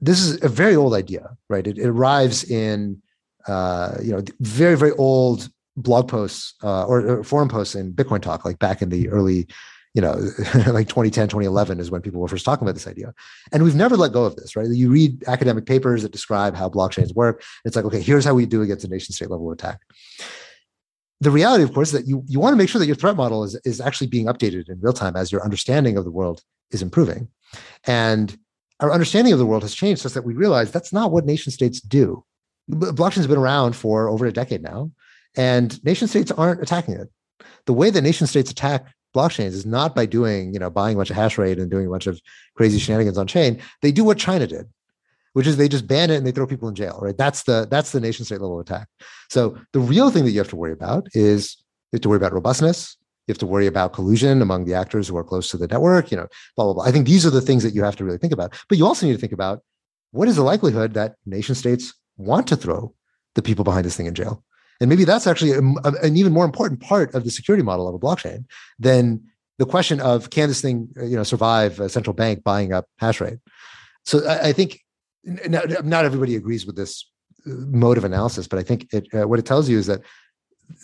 [0.00, 1.66] This is a very old idea, right?
[1.66, 3.00] It, it arrives in
[3.46, 8.22] uh, you know, very, very old blog posts uh, or, or, forum posts in Bitcoin
[8.22, 9.46] Talk, like back in the early,
[9.94, 10.12] you know,
[10.66, 13.14] like 2010, 2011 is when people were first talking about this idea.
[13.52, 14.68] And we've never let go of this, right?
[14.68, 17.42] You read academic papers that describe how blockchains work.
[17.64, 19.80] It's like, okay, here's how we do against a nation state level attack.
[21.20, 23.16] The reality, of course, is that you, you want to make sure that your threat
[23.16, 26.42] model is, is actually being updated in real time as your understanding of the world
[26.70, 27.28] is improving.
[27.86, 28.36] And
[28.80, 31.52] our understanding of the world has changed such that we realize that's not what nation
[31.52, 32.24] states do
[32.70, 34.90] blockchain's been around for over a decade now,
[35.36, 37.10] and nation states aren't attacking it.
[37.66, 40.98] The way that nation states attack blockchains is not by doing, you know, buying a
[40.98, 42.20] bunch of hash rate and doing a bunch of
[42.54, 43.60] crazy shenanigans on chain.
[43.82, 44.66] They do what China did,
[45.32, 47.16] which is they just ban it and they throw people in jail, right?
[47.16, 48.88] That's the that's the nation state level attack.
[49.30, 51.56] So the real thing that you have to worry about is
[51.92, 52.96] you have to worry about robustness.
[53.26, 56.10] You have to worry about collusion among the actors who are close to the network,
[56.10, 56.84] you know, blah, blah, blah.
[56.84, 58.54] I think these are the things that you have to really think about.
[58.68, 59.62] But you also need to think about
[60.10, 62.94] what is the likelihood that nation states want to throw
[63.34, 64.44] the people behind this thing in jail.
[64.80, 67.88] And maybe that's actually a, a, an even more important part of the security model
[67.88, 68.44] of a blockchain
[68.78, 69.22] than
[69.58, 72.86] the question of can this thing uh, you know survive a central bank buying up
[72.98, 73.38] hash rate.
[74.04, 74.80] So I, I think
[75.24, 77.08] not, not, everybody agrees with this
[77.46, 80.02] uh, mode of analysis, but I think it, uh, what it tells you is that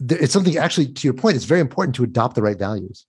[0.08, 1.36] it's something actually to your point.
[1.36, 3.06] It's very important to adopt the right values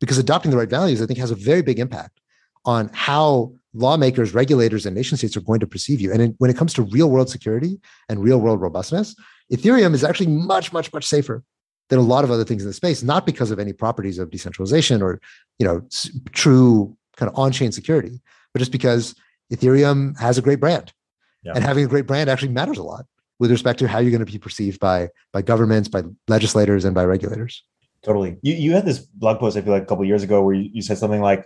[0.00, 2.20] because adopting the right values, I think, has a very big impact
[2.64, 6.12] on how lawmakers, regulators, and nation states are going to perceive you.
[6.12, 9.14] And in, when it comes to real world security and real world robustness,
[9.52, 11.42] Ethereum is actually much, much, much safer
[11.88, 14.30] than a lot of other things in the space, not because of any properties of
[14.30, 15.20] decentralization or
[15.58, 15.82] you know
[16.32, 18.20] true kind of on-chain security,
[18.54, 19.14] but just because
[19.52, 20.92] Ethereum has a great brand.
[21.42, 21.52] Yeah.
[21.54, 23.06] And having a great brand actually matters a lot
[23.38, 26.94] with respect to how you're going to be perceived by by governments, by legislators, and
[26.94, 27.64] by regulators.
[28.02, 28.36] Totally.
[28.42, 30.70] You you had this blog post I feel like a couple years ago where you,
[30.72, 31.44] you said something like,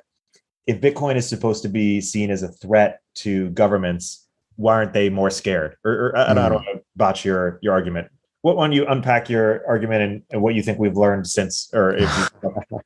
[0.67, 5.09] if Bitcoin is supposed to be seen as a threat to governments, why aren't they
[5.09, 5.77] more scared?
[5.85, 6.39] Or, or I, mm.
[6.39, 8.09] I don't want to botch your your argument.
[8.43, 11.95] What one you unpack your argument and, and, what you think we've learned since, or
[11.95, 12.81] if you,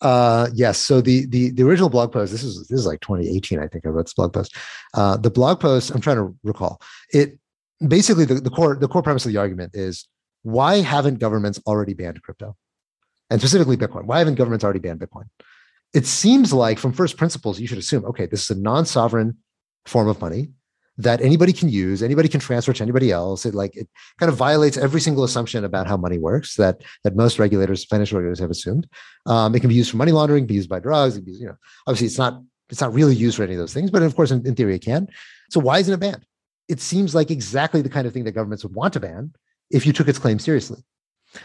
[0.00, 0.78] uh, yes.
[0.78, 2.32] So the the the original blog post.
[2.32, 3.58] This is this is like 2018.
[3.58, 4.56] I think I wrote this blog post.
[4.94, 5.90] Uh, the blog post.
[5.90, 6.80] I'm trying to recall
[7.12, 7.38] it.
[7.86, 10.08] Basically, the, the core the core premise of the argument is
[10.42, 12.56] why haven't governments already banned crypto,
[13.28, 14.04] and specifically Bitcoin?
[14.04, 15.24] Why haven't governments already banned Bitcoin?
[15.92, 19.36] It seems like from first principles, you should assume, okay, this is a non-sovereign
[19.84, 20.48] form of money
[20.98, 23.46] that anybody can use, anybody can transfer to anybody else.
[23.46, 27.16] It like it kind of violates every single assumption about how money works that that
[27.16, 28.86] most regulators, financial regulators, have assumed.
[29.26, 31.18] Um, it can be used for money laundering, be used by drugs.
[31.18, 33.90] Be, you know, obviously it's not it's not really used for any of those things,
[33.90, 35.08] but of course, in, in theory, it can.
[35.50, 36.24] So why isn't it banned?
[36.68, 39.32] It seems like exactly the kind of thing that governments would want to ban
[39.70, 40.82] if you took its claim seriously.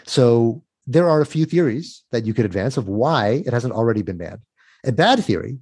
[0.05, 4.01] So there are a few theories that you could advance of why it hasn't already
[4.01, 4.39] been banned.
[4.85, 5.59] A bad theory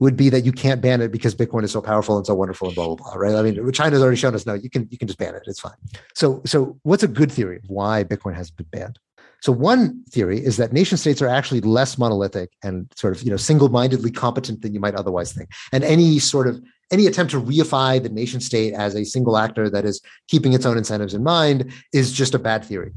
[0.00, 2.68] would be that you can't ban it because Bitcoin is so powerful and so wonderful
[2.68, 3.14] and blah blah blah.
[3.14, 3.34] Right?
[3.34, 5.42] I mean, China's already shown us no, you can you can just ban it.
[5.46, 5.74] It's fine.
[6.14, 8.98] So so what's a good theory of why Bitcoin has been banned?
[9.42, 13.30] So one theory is that nation states are actually less monolithic and sort of you
[13.30, 15.50] know single-mindedly competent than you might otherwise think.
[15.72, 16.60] And any sort of
[16.90, 20.66] any attempt to reify the nation state as a single actor that is keeping its
[20.66, 22.92] own incentives in mind is just a bad theory.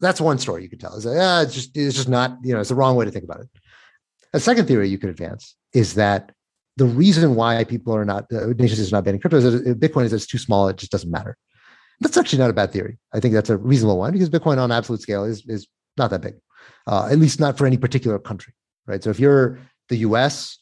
[0.00, 0.96] That's one story you could tell.
[0.96, 3.10] Is that, ah, it's just it's just not you know it's the wrong way to
[3.10, 3.48] think about it.
[4.32, 6.32] A second theory you could advance is that
[6.76, 10.04] the reason why people are not uh, nations are not banning crypto is that Bitcoin
[10.04, 11.36] is it's too small; it just doesn't matter.
[12.00, 12.98] That's actually not a bad theory.
[13.12, 15.66] I think that's a reasonable one because Bitcoin on absolute scale is is
[15.96, 16.34] not that big,
[16.86, 18.54] uh, at least not for any particular country,
[18.86, 19.02] right?
[19.02, 20.58] So if you're the U.S.,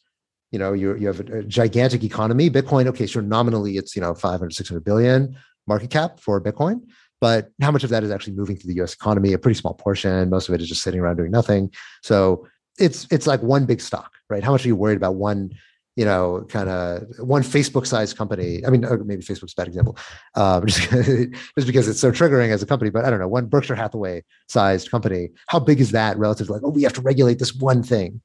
[0.51, 2.51] you know you you have a, a gigantic economy.
[2.51, 5.37] Bitcoin, okay, sure, nominally it's you know 500, 600 billion
[5.69, 6.81] market cap for Bitcoin,
[7.21, 9.33] but how much of that is actually moving through the US economy?
[9.33, 10.29] A pretty small portion.
[10.29, 11.73] Most of it is just sitting around doing nothing.
[12.03, 14.43] So it's it's like one big stock, right?
[14.43, 15.51] How much are you worried about one,
[15.97, 18.65] you know, kind of one Facebook sized company?
[18.67, 19.99] I mean, maybe Facebook's a bad example,
[20.35, 22.91] uh, just, just because it's so triggering as a company.
[22.91, 25.31] But I don't know, one Berkshire Hathaway sized company.
[25.49, 28.21] How big is that relative to like, oh, we have to regulate this one thing?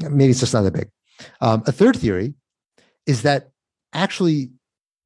[0.00, 0.90] Maybe it's just not that big.
[1.40, 2.34] Um, a third theory
[3.06, 3.50] is that
[3.92, 4.50] actually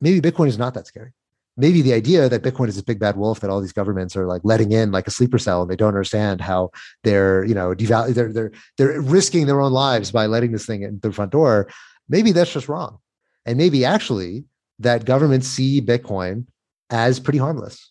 [0.01, 1.13] maybe Bitcoin is not that scary
[1.59, 4.27] maybe the idea that Bitcoin is this big bad wolf that all these governments are
[4.27, 6.71] like letting in like a sleeper cell and they don't understand how
[7.03, 10.83] they're, you know, devalue they're they're they're risking their own lives by letting this thing
[10.83, 11.69] in the front door.
[12.09, 12.99] Maybe that's just wrong.
[13.45, 14.45] And maybe actually
[14.79, 16.47] that governments see Bitcoin
[16.91, 17.91] as pretty harmless.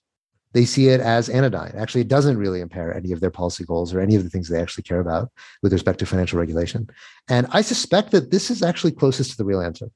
[0.54, 1.74] They see it as anodyne.
[1.78, 4.48] Actually, it doesn't really impair any of their policy goals or any of the things
[4.48, 5.30] they actually care about
[5.62, 6.90] with respect to financial regulation.
[7.28, 9.90] And I suspect that this is actually closest to the real answer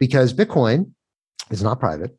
[0.00, 0.92] because Bitcoin
[1.50, 2.16] is not private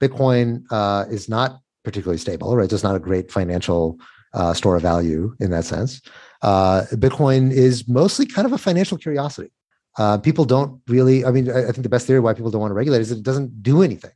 [0.00, 2.70] Bitcoin uh, is not particularly stable, right?
[2.70, 3.98] It's not a great financial
[4.34, 6.00] uh, store of value in that sense.
[6.42, 9.50] Uh, Bitcoin is mostly kind of a financial curiosity.
[9.98, 12.70] Uh, people don't really, I mean, I, think the best theory why people don't want
[12.70, 14.12] to regulate is it doesn't do anything.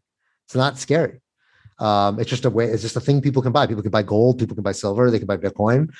[0.46, 1.20] It's not scary.
[1.80, 3.66] Um, it's just a way, it's just a thing people can buy.
[3.66, 5.92] People can buy gold, people can buy silver, they can buy Bitcoin.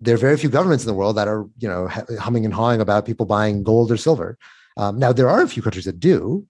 [0.00, 2.80] There are very few governments in the world that are, you know, humming and hawing
[2.80, 4.36] about people buying gold or silver.
[4.76, 6.46] Um, now, there are a few countries that do,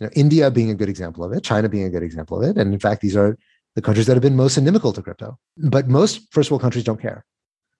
[0.00, 2.48] you know, India being a good example of it, China being a good example of
[2.48, 2.58] it.
[2.58, 3.38] And in fact, these are
[3.76, 5.38] the countries that have been most inimical to crypto.
[5.56, 7.24] But most first world countries don't care.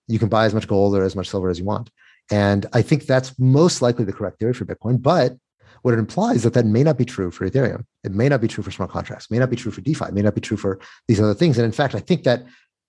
[0.06, 1.90] You can buy as much gold or as much silver as you want.
[2.30, 5.02] And I think that's most likely the correct theory for Bitcoin.
[5.02, 5.36] But
[5.82, 7.84] what it implies is that that may not be true for Ethereum.
[8.04, 10.22] It may not be true for smart contracts, may not be true for DeFi, may
[10.22, 10.78] not be true for
[11.08, 11.56] these other things.
[11.58, 12.44] And in fact, I think that,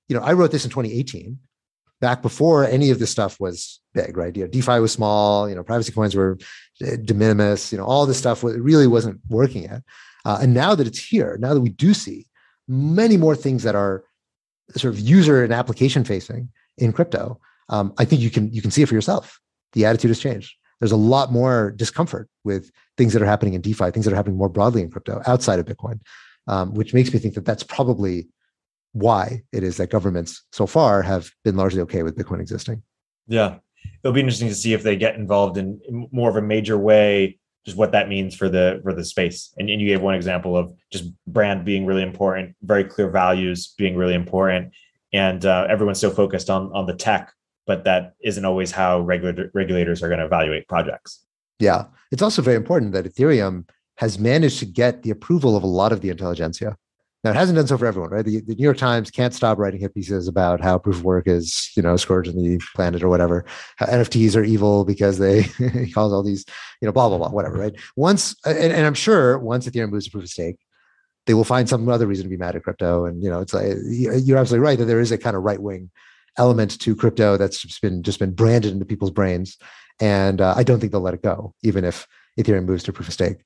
[0.10, 1.40] you know, I wrote this in 2018
[2.02, 4.36] back before any of this stuff was big, right?
[4.36, 6.38] You know, DeFi was small, you know, privacy coins were
[6.84, 9.84] eh, de minimis, you know, all this stuff really wasn't working yet.
[10.26, 12.28] Uh, and now that it's here, now that we do see
[12.68, 14.04] many more things that are
[14.76, 18.72] sort of user and application facing in crypto, um, I think you can you can
[18.72, 19.40] see it for yourself.
[19.74, 20.56] The attitude has changed.
[20.80, 24.16] There's a lot more discomfort with things that are happening in DeFi, things that are
[24.16, 26.00] happening more broadly in crypto outside of Bitcoin,
[26.48, 28.28] um, which makes me think that that's probably
[28.94, 32.84] why it is that governments so far have been largely okay with Bitcoin existing.
[33.28, 33.58] Yeah.
[34.04, 35.80] It'll be interesting to see if they get involved in
[36.12, 39.54] more of a major way, just what that means for the for the space.
[39.58, 43.74] And, and you gave one example of just brand being really important, very clear values
[43.78, 44.74] being really important,
[45.14, 47.34] and uh, everyone's so focused on on the tech,
[47.66, 51.24] but that isn't always how regulator, regulators are going to evaluate projects.
[51.60, 55.68] Yeah, it's also very important that Ethereum has managed to get the approval of a
[55.68, 56.78] lot of the intelligentsia.
[57.24, 58.26] Now it hasn't done so for everyone, right?
[58.26, 61.28] The, the, New York Times can't stop writing hit pieces about how proof of work
[61.28, 63.46] is, you know, scourging the planet or whatever.
[63.78, 65.44] How NFTs are evil because they
[65.94, 66.46] cause all these,
[66.82, 67.76] you know, blah blah blah, whatever, right?
[67.96, 70.58] Once, and, and I'm sure once Ethereum moves to proof of stake,
[71.28, 73.06] they will find some other reason to be mad at crypto.
[73.06, 75.62] And you know, it's like you're absolutely right that there is a kind of right
[75.62, 75.92] wing
[76.38, 79.58] element to crypto that's just been just been branded into people's brains,
[80.00, 82.08] and uh, I don't think they'll let it go, even if
[82.40, 83.44] Ethereum moves to proof of stake.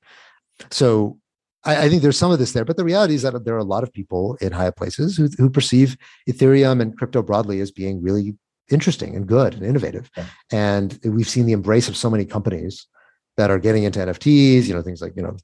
[0.70, 1.18] So
[1.66, 3.58] I, I, think there's some of this there, but the reality is that there are
[3.58, 5.96] a lot of people in high places who, who perceive
[6.28, 8.36] Ethereum and crypto broadly as being really
[8.70, 10.10] interesting and good and innovative.
[10.16, 10.26] Yeah.
[10.50, 12.86] And we've seen the embrace of so many companies
[13.36, 15.36] that are getting into NFTs, you know, things like, you know,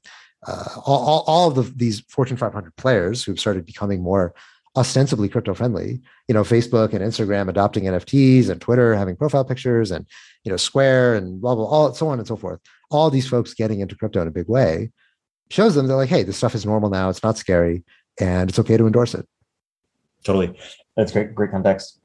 [0.47, 4.33] uh, all, all, of the, these Fortune 500 players who've started becoming more
[4.75, 9.91] ostensibly crypto friendly, you know, Facebook and Instagram adopting NFTs and Twitter having profile pictures
[9.91, 10.05] and,
[10.43, 12.59] you know, Square and blah, blah, all so on and so forth.
[12.89, 14.91] All these folks getting into crypto in a big way
[15.49, 17.09] shows them they're like, hey, this stuff is normal now.
[17.09, 17.83] It's not scary
[18.19, 19.27] and it's okay to endorse it.
[20.23, 20.57] Totally.
[20.95, 21.99] That's great, great context.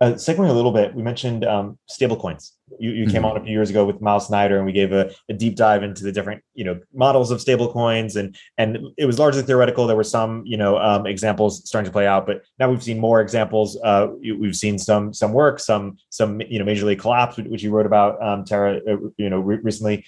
[0.00, 2.52] Uh, segueing a little bit, we mentioned um, stable coins.
[2.80, 3.12] You, you mm-hmm.
[3.12, 5.54] came on a few years ago with Myles Snider, and we gave a, a, deep
[5.54, 9.42] dive into the different, you know, models of stable coins, and and it was largely
[9.42, 9.86] theoretical.
[9.86, 12.98] There were some, you know, um, examples starting to play out, but now we've seen
[12.98, 13.78] more examples.
[13.84, 17.70] Uh, we've seen some some work, some some you know, major league collapse, which you
[17.70, 20.04] wrote about, um, Terra, uh, you know, re- recently.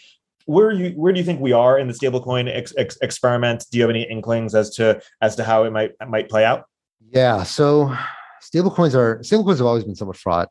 [0.46, 3.66] Where you where do you think we are in the stablecoin ex- ex- experiment?
[3.70, 6.64] Do you have any inklings as to as to how it might might play out?
[7.10, 7.94] Yeah, so
[8.42, 10.48] stablecoins are stablecoins have always been somewhat fraught.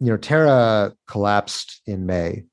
[0.00, 2.44] You know, Terra collapsed in May,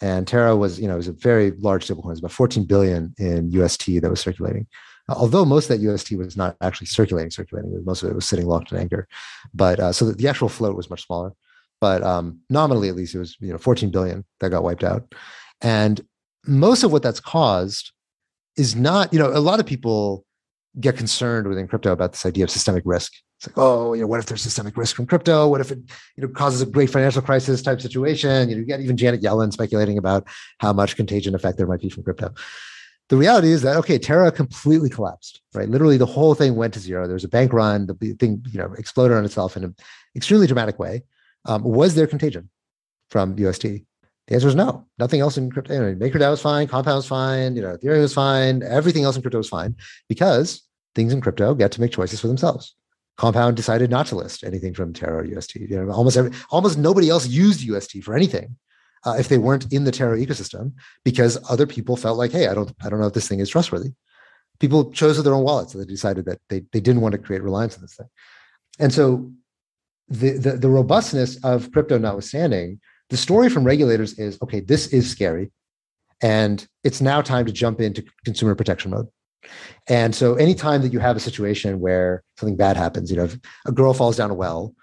[0.00, 2.64] and Terra was you know it was a very large stablecoin, it was about 14
[2.64, 4.66] billion in UST that was circulating.
[5.08, 8.46] Although most of that UST was not actually circulating, circulating, most of it was sitting
[8.46, 9.08] locked in Anchor.
[9.54, 11.32] But uh, so the actual float was much smaller,
[11.80, 15.14] but um, nominally at least it was you know 14 billion that got wiped out,
[15.60, 16.00] and
[16.46, 17.92] most of what that's caused
[18.56, 20.24] is not you know a lot of people
[20.80, 24.08] get concerned within crypto about this idea of systemic risk it's like, oh, you know,
[24.08, 25.46] what if there's systemic risk from crypto?
[25.46, 25.78] What if it,
[26.16, 28.48] you know, causes a great financial crisis type situation?
[28.48, 30.26] You know, you get even Janet Yellen speculating about
[30.58, 32.34] how much contagion effect there might be from crypto.
[33.10, 35.68] The reality is that okay, Terra completely collapsed, right?
[35.68, 37.06] Literally, the whole thing went to zero.
[37.06, 37.86] There was a bank run.
[37.86, 39.76] The thing, you know, exploded on itself in an
[40.16, 41.04] extremely dramatic way.
[41.44, 42.50] Um, was there contagion
[43.08, 43.84] from UST?
[44.28, 44.86] The answer is no.
[44.98, 45.74] Nothing else in crypto.
[45.74, 46.68] Know, MakerDAO was fine.
[46.68, 47.56] Compound was fine.
[47.56, 48.62] You know, Ethereum was fine.
[48.62, 49.74] Everything else in crypto was fine
[50.08, 52.74] because things in crypto get to make choices for themselves.
[53.16, 55.56] Compound decided not to list anything from Terra or UST.
[55.56, 58.56] You know, almost every, almost nobody else used UST for anything
[59.06, 62.54] uh, if they weren't in the Terra ecosystem because other people felt like, hey, I
[62.54, 63.92] don't, I don't know if this thing is trustworthy.
[64.60, 67.44] People chose their own wallets, so they decided that they they didn't want to create
[67.44, 68.08] reliance on this thing.
[68.80, 69.30] And so,
[70.08, 72.80] the the, the robustness of crypto notwithstanding,
[73.10, 74.60] the story from regulators is okay.
[74.60, 75.50] This is scary,
[76.22, 79.08] and it's now time to jump into consumer protection mode.
[79.88, 83.38] And so anytime that you have a situation where something bad happens, you know, if
[83.66, 84.74] a girl falls down a well,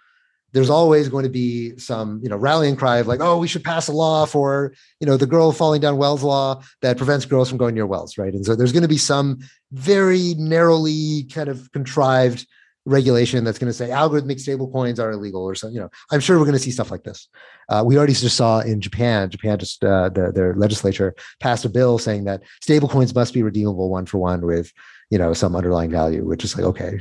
[0.54, 3.64] there's always going to be some, you know, rallying cry of like, oh, we should
[3.64, 7.50] pass a law for, you know, the girl falling down wells law that prevents girls
[7.50, 8.34] from going near wells, right?
[8.34, 9.40] And so there's going to be some
[9.74, 12.48] very narrowly kind of contrived
[12.86, 15.76] regulation that's going to say algorithmic stablecoins are illegal or something.
[15.76, 17.28] You know, I'm sure we're going to see stuff like this.
[17.70, 19.30] Uh, we already just saw in Japan.
[19.30, 23.90] Japan just uh, the, their legislature passed a bill saying that stablecoins must be redeemable
[23.90, 24.72] one for one with
[25.10, 27.00] you know some underlying value, which is like okay,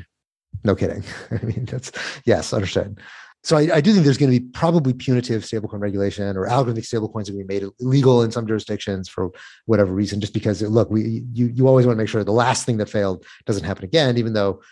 [0.65, 1.05] no kidding.
[1.31, 1.93] I mean, that's
[2.25, 3.01] yes, understood.
[3.43, 6.89] So I, I, do think there's going to be probably punitive stablecoin regulation or algorithmic
[6.89, 9.33] stablecoins that we made illegal in some jurisdictions for
[9.67, 12.65] whatever reason, just because look, we you you always want to make sure the last
[12.65, 14.63] thing that failed doesn't happen again, even though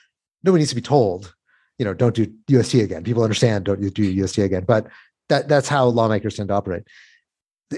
[0.44, 1.34] nobody needs to be told,
[1.78, 3.04] you know, don't do UST again.
[3.04, 4.64] People understand, don't do UST again.
[4.64, 4.88] But
[5.28, 6.82] that that's how lawmakers tend to operate.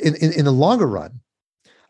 [0.02, 1.20] In, in, in the longer run,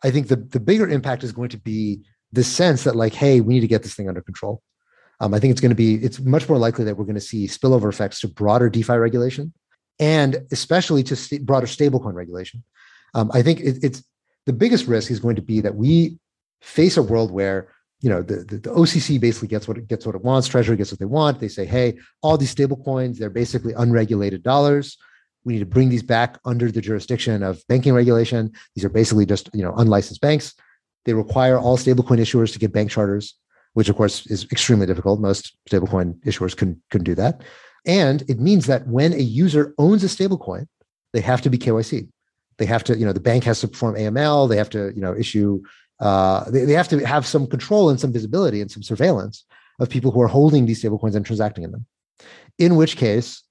[0.03, 3.41] I think the, the bigger impact is going to be the sense that like, hey,
[3.41, 4.63] we need to get this thing under control.
[5.21, 7.21] Um, I think it's going to be, it's much more likely that we're going to
[7.21, 9.53] see spillover effects to broader DeFi regulation
[9.99, 12.65] and especially to st- broader stablecoin regulation.
[13.15, 14.03] Um, I think it, it's
[14.47, 16.19] the biggest risk is going to be that we
[16.61, 17.69] face a world where
[18.01, 20.49] you know the, the, the, OCC basically gets what it gets what it wants.
[20.49, 21.41] Treasury gets what they want.
[21.41, 24.97] They say, hey, all these stable coins they're basically unregulated dollars.
[25.45, 28.53] We need to bring these back under the jurisdiction of banking regulation.
[28.75, 30.55] These are basically just you know unlicensed banks.
[31.05, 33.35] They require all stablecoin issuers to get bank charters,
[33.75, 35.21] which of course is extremely difficult.
[35.21, 37.43] Most stablecoin issuers can couldn't do that.
[37.87, 40.67] And it means that when a user owns a stablecoin,
[41.13, 42.09] they have to be KYC.
[42.59, 44.49] They have to, you know, the bank has to perform AML.
[44.49, 45.63] They have to, you know, issue
[46.05, 49.45] uh, they, they have to have some control and some visibility and some surveillance
[49.81, 51.87] of people who are holding these stablecoins and transacting in them.
[52.59, 53.43] In which case,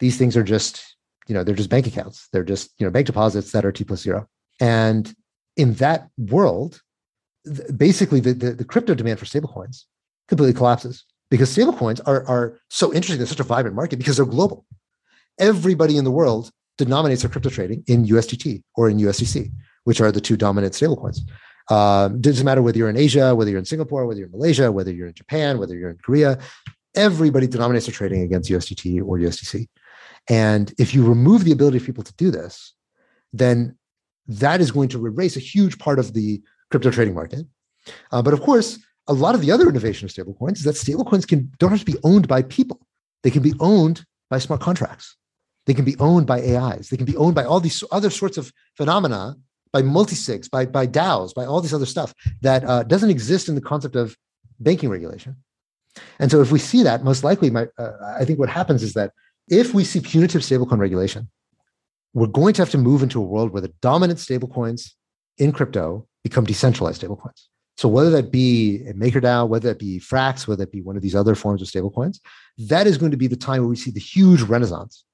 [0.00, 0.96] these things are just,
[1.28, 2.28] you know, they're just bank accounts.
[2.32, 4.26] They're just, you know, bank deposits that are T plus zero.
[4.58, 5.14] And
[5.56, 6.80] in that world,
[7.44, 9.84] th- basically the, the, the crypto demand for stablecoins
[10.28, 13.18] completely collapses because stablecoins are, are so interesting.
[13.18, 14.64] They're such a vibrant market because they're global.
[15.38, 19.52] Everybody in the world denominates their crypto trading in USDT or in USDC,
[19.84, 21.18] which are the two dominant stablecoins.
[21.70, 24.70] Um, doesn't matter whether you're in Asia, whether you're in Singapore, whether you're in Malaysia,
[24.72, 26.38] whether you're in Japan, whether you're in Korea,
[26.94, 29.68] everybody denominates their trading against USDT or USDC.
[30.28, 32.74] And if you remove the ability of people to do this,
[33.32, 33.76] then
[34.26, 37.46] that is going to erase a huge part of the crypto trading market.
[38.12, 41.26] Uh, but of course, a lot of the other innovation of stablecoins is that stablecoins
[41.26, 42.80] can don't have to be owned by people;
[43.22, 45.16] they can be owned by smart contracts.
[45.66, 46.88] They can be owned by AIs.
[46.88, 49.36] They can be owned by all these other sorts of phenomena,
[49.72, 53.54] by multisigs, by by DAOs, by all this other stuff that uh, doesn't exist in
[53.54, 54.16] the concept of
[54.60, 55.36] banking regulation.
[56.18, 58.94] And so, if we see that, most likely, my, uh, I think what happens is
[58.94, 59.12] that
[59.48, 61.30] if we see punitive stablecoin regulation,
[62.14, 64.92] we're going to have to move into a world where the dominant stablecoins
[65.38, 67.46] in crypto become decentralized stablecoins.
[67.76, 71.02] So whether that be a MakerDAO, whether that be Frax, whether that be one of
[71.02, 72.20] these other forms of stablecoins,
[72.58, 75.04] that is going to be the time where we see the huge renaissance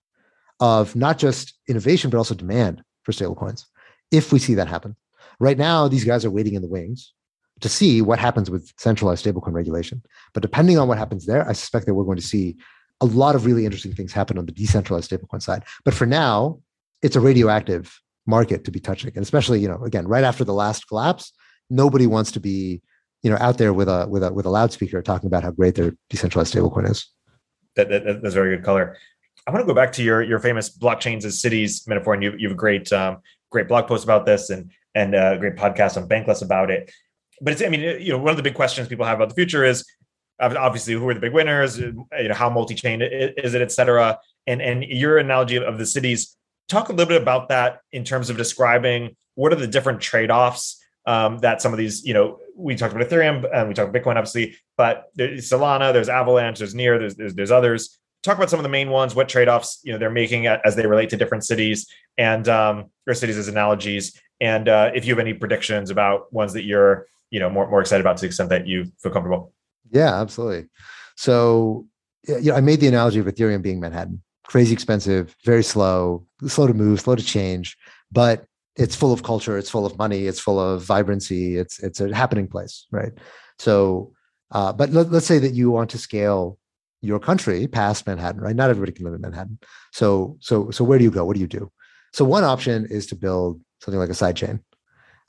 [0.60, 3.64] of not just innovation, but also demand for stablecoins.
[4.10, 4.96] If we see that happen.
[5.40, 7.12] Right now, these guys are waiting in the wings
[7.60, 10.02] to see what happens with centralized stablecoin regulation.
[10.32, 12.56] But depending on what happens there, I suspect that we're going to see
[13.00, 15.64] a lot of really interesting things happen on the decentralized stablecoin side.
[15.84, 16.60] But for now,
[17.02, 19.12] it's a radioactive market to be touching.
[19.14, 21.32] And especially, you know, again, right after the last collapse,
[21.70, 22.82] nobody wants to be,
[23.22, 25.74] you know, out there with a with a with a loudspeaker talking about how great
[25.74, 27.06] their decentralized stablecoin is.
[27.76, 28.96] That, that, that's very good color.
[29.46, 32.34] I want to go back to your your famous blockchains as cities metaphor, and you
[32.36, 33.18] you have a great um,
[33.50, 36.90] great blog post about this, and and a great podcast on Bankless about it.
[37.40, 39.34] But it's I mean you know one of the big questions people have about the
[39.34, 39.84] future is
[40.40, 44.18] obviously who are the big winners, you know how multi chain is it, et cetera.
[44.46, 46.36] And and your analogy of the cities
[46.68, 50.82] talk a little bit about that in terms of describing what are the different trade-offs
[51.06, 54.02] um, that some of these, you know, we talked about Ethereum and we talked about
[54.02, 57.98] Bitcoin, obviously, but there's Solana, there's Avalanche, there's Near, there's, there's, there's others.
[58.22, 60.86] Talk about some of the main ones, what trade-offs you know they're making as they
[60.86, 65.20] relate to different cities and um, or cities as analogies, and uh, if you have
[65.20, 68.50] any predictions about ones that you're you know more more excited about to the extent
[68.50, 69.52] that you feel comfortable.
[69.90, 70.68] Yeah, absolutely.
[71.16, 71.86] So,
[72.26, 76.74] yeah, I made the analogy of Ethereum being Manhattan crazy expensive, very slow, slow to
[76.74, 77.76] move, slow to change,
[78.10, 78.46] but
[78.76, 82.14] it's full of culture, it's full of money, it's full of vibrancy, it's it's a
[82.14, 83.12] happening place, right?
[83.58, 84.12] So,
[84.50, 86.58] uh, but let, let's say that you want to scale
[87.00, 88.56] your country past Manhattan, right?
[88.56, 89.58] Not everybody can live in Manhattan.
[89.92, 91.24] So, so, so where do you go?
[91.24, 91.70] What do you do?
[92.12, 94.60] So, one option is to build something like a sidechain.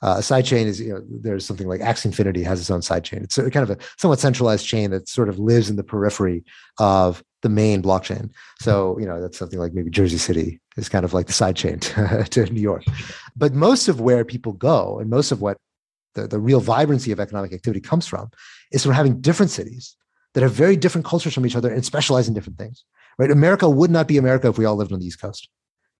[0.02, 3.22] Uh, a sidechain is, you know, there's something like Axie Infinity has its own sidechain.
[3.22, 6.42] It's kind of a somewhat centralized chain that sort of lives in the periphery
[6.78, 8.30] of the main blockchain.
[8.60, 11.56] So, you know, that's something like maybe Jersey City is kind of like the side
[11.56, 12.84] chain to, to New York.
[13.36, 15.58] But most of where people go and most of what
[16.14, 18.30] the, the real vibrancy of economic activity comes from
[18.72, 19.96] is from having different cities
[20.34, 22.84] that have very different cultures from each other and specialize in different things.
[23.18, 23.30] Right?
[23.30, 25.48] America would not be America if we all lived on the East Coast.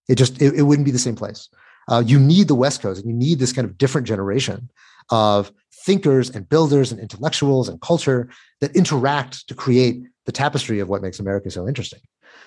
[0.07, 1.49] It just it, it wouldn't be the same place.
[1.87, 4.69] Uh, you need the West Coast and you need this kind of different generation
[5.09, 5.51] of
[5.85, 8.29] thinkers and builders and intellectuals and culture
[8.59, 11.99] that interact to create the tapestry of what makes America so interesting.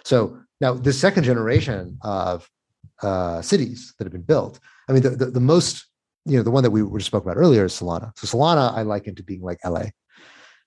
[0.04, 2.48] So now the second generation of
[3.02, 5.86] uh, cities that have been built, I mean, the, the, the, most,
[6.24, 8.16] you know, the one that we were just spoke about earlier is Solana.
[8.18, 9.86] So Solana, I liken to being like LA.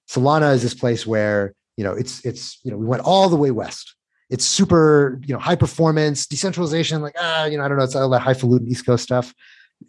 [0.08, 3.36] Solana is this place where, you know, it's, it's, you know, we went all the
[3.36, 3.96] way west.
[4.30, 7.96] It's super, you know, high performance, decentralization, like, ah, you know, I don't know, it's
[7.96, 9.34] all that highfalutin East Coast stuff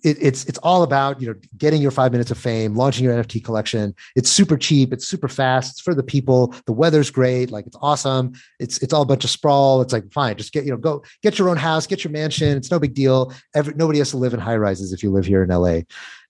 [0.05, 3.14] it, it's it's all about you know getting your five minutes of fame, launching your
[3.14, 3.95] NFT collection.
[4.14, 6.55] It's super cheap, it's super fast, it's for the people.
[6.66, 8.33] The weather's great, like it's awesome.
[8.61, 9.81] It's it's all a bunch of sprawl.
[9.81, 12.57] It's like fine, just get you know go get your own house, get your mansion.
[12.57, 13.33] It's no big deal.
[13.55, 15.81] Every, nobody has to live in high rises if you live here in LA,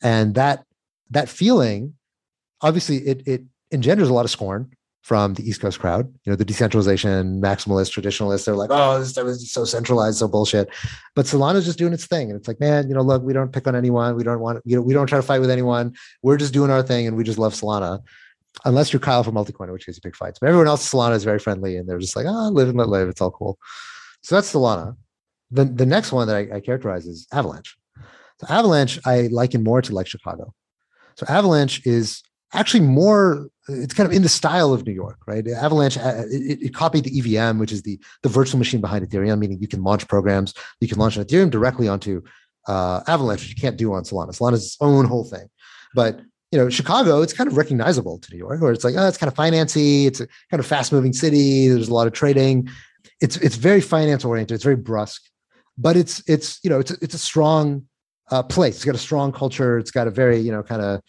[0.03, 0.65] and that
[1.11, 1.95] that feeling,
[2.63, 4.71] obviously, it it engenders a lot of scorn
[5.03, 6.07] from the East Coast crowd.
[6.25, 10.29] You know, the decentralization, maximalist, traditionalists, they're like, oh, this stuff is so centralized, so
[10.29, 10.69] bullshit.
[11.15, 12.31] But Solana's just doing its thing.
[12.31, 14.17] And it's like, man, you know, look, we don't pick on anyone.
[14.17, 15.95] We don't want, you know, we don't try to fight with anyone.
[16.23, 18.01] We're just doing our thing and we just love Solana.
[18.67, 20.41] Unless you're Kyle from Multicoin, which case you pick fights.
[20.41, 22.89] But everyone else, Solana is very friendly and they're just like, oh, live and let
[22.89, 23.09] live.
[23.09, 23.59] It's all cool.
[24.23, 24.97] So that's Solana.
[25.51, 27.79] The, the next one that I, I characterize is Avalanche.
[28.41, 30.53] So Avalanche, I liken more to like Chicago.
[31.17, 32.23] So Avalanche is
[32.53, 35.47] actually more it's kind of in the style of New York, right?
[35.47, 39.39] Avalanche uh, it, it, copied the EVM, which is the the virtual machine behind Ethereum,
[39.39, 42.23] meaning you can launch programs, you can launch an Ethereum directly onto
[42.67, 44.31] uh, Avalanche, which you can't do on Solana.
[44.31, 45.49] Solana is its own whole thing,
[45.95, 46.21] but
[46.51, 49.19] you know, Chicago, it's kind of recognizable to New York, where it's like, oh, it's
[49.19, 51.69] kind of financy, it's a kind of fast moving city.
[51.69, 52.71] There's a lot of trading.
[53.21, 54.55] It's it's very finance oriented.
[54.55, 55.23] It's very brusque,
[55.77, 57.85] but it's it's you know it's a, it's a strong
[58.31, 58.77] uh, place.
[58.77, 59.79] It's got a strong culture.
[59.79, 61.03] It's got a very you know kind of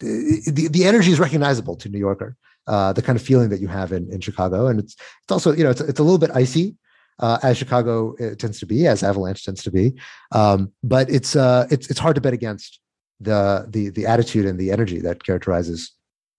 [0.00, 2.36] the, the energy is recognizable to New Yorker.
[2.66, 5.52] Uh, the kind of feeling that you have in, in Chicago, and it's it's also
[5.52, 6.76] you know it's, it's a little bit icy,
[7.18, 9.94] uh, as Chicago uh, tends to be, as Avalanche tends to be,
[10.32, 12.78] um, but it's uh, it's it's hard to bet against
[13.20, 15.92] the the the attitude and the energy that characterizes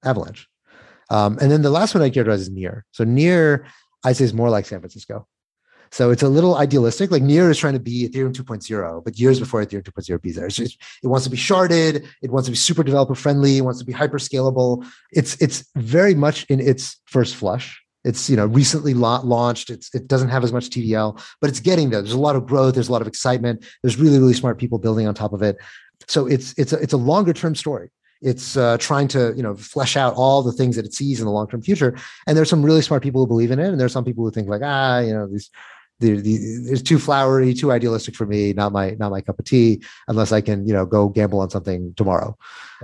[0.06, 0.48] Avalanche.
[1.10, 2.86] Um, and then the last one I characterize is Near.
[2.92, 3.66] So Near,
[4.04, 5.28] I'd say is more like San Francisco.
[5.92, 7.12] So it's a little idealistic.
[7.12, 10.48] Like Near is trying to be Ethereum 2.0, but years before Ethereum 2.0 be there.
[10.48, 12.06] Just, it wants to be sharded.
[12.22, 13.58] It wants to be super developer friendly.
[13.58, 14.86] It wants to be hyper scalable.
[15.12, 17.82] It's it's very much in its first flush.
[18.04, 19.70] It's you know recently la- launched.
[19.70, 22.02] It's it doesn't have as much TVL, but it's getting there.
[22.02, 22.76] There's a lot of growth.
[22.76, 23.66] There's a lot of excitement.
[23.84, 25.58] There's really really smart people building on top of it.
[26.08, 27.90] So it's it's a, it's a longer term story.
[28.22, 31.26] It's uh, trying to you know flesh out all the things that it sees in
[31.26, 31.98] the long term future.
[32.26, 34.32] And there's some really smart people who believe in it, and there's some people who
[34.32, 35.50] think like ah you know these
[36.02, 38.54] it's too flowery, too idealistic for me.
[38.54, 39.84] Not my not my cup of tea.
[40.08, 42.38] Unless I can, you know, go gamble on something tomorrow.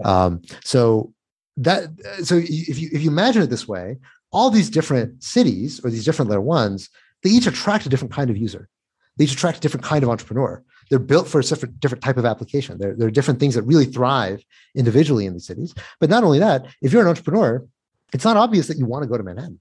[0.04, 1.14] Um, so
[1.58, 1.90] that
[2.24, 3.98] so if you if you imagine it this way,
[4.32, 6.90] all these different cities or these different layer ones,
[7.24, 8.70] they each attract a different kind of user.
[9.18, 10.64] They each attract a different kind of entrepreneur.
[10.90, 12.78] They're built for a different, different type of application.
[12.78, 14.44] There, there are different things that really thrive
[14.76, 15.74] individually in these cities.
[16.00, 17.66] But not only that, if you're an entrepreneur,
[18.14, 19.60] it's not obvious that you want to go to Manhattan.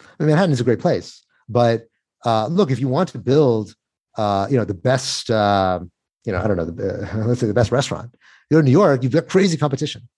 [0.00, 1.88] I mean, Manhattan is a great place, but
[2.24, 3.74] uh, look, if you want to build,
[4.16, 5.80] uh, you know, the best, uh,
[6.24, 8.14] you know, I don't know, the, uh, let's say the best restaurant,
[8.50, 10.08] you go to New York, you've got crazy competition.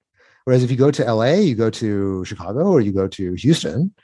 [0.44, 3.94] Whereas if you go to LA, you go to Chicago, or you go to Houston,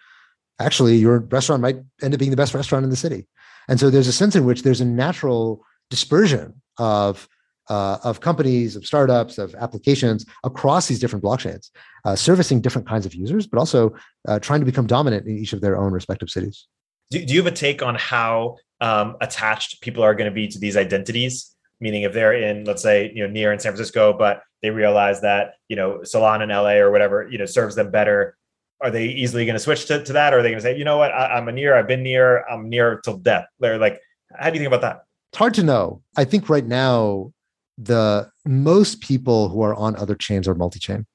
[0.58, 3.28] actually your restaurant might end up being the best restaurant in the city.
[3.68, 7.28] And so there's a sense in which there's a natural dispersion of
[7.68, 11.70] uh, of companies, of startups, of applications across these different blockchains,
[12.04, 13.94] uh, servicing different kinds of users, but also
[14.26, 16.66] uh, trying to become dominant in each of their own respective cities
[17.10, 20.48] do, do you have a take on how um, attached people are going to be
[20.48, 21.54] to these identities?
[21.80, 25.22] Meaning, if they're in, let's say, you know, Near in San Francisco, but they realize
[25.22, 28.36] that you know Solana in LA or whatever, you know, serves them better.
[28.82, 30.76] Are they easily going to switch to, to that, or are they going to say,
[30.76, 33.44] you know what, I, am a near, I've been near, I'm near till death?
[33.58, 34.00] They're like,
[34.38, 35.04] how do you think about that?
[35.32, 36.02] It's hard to know.
[36.16, 37.32] I think right now,
[37.76, 41.06] the most people who are on other chains are multi-chain,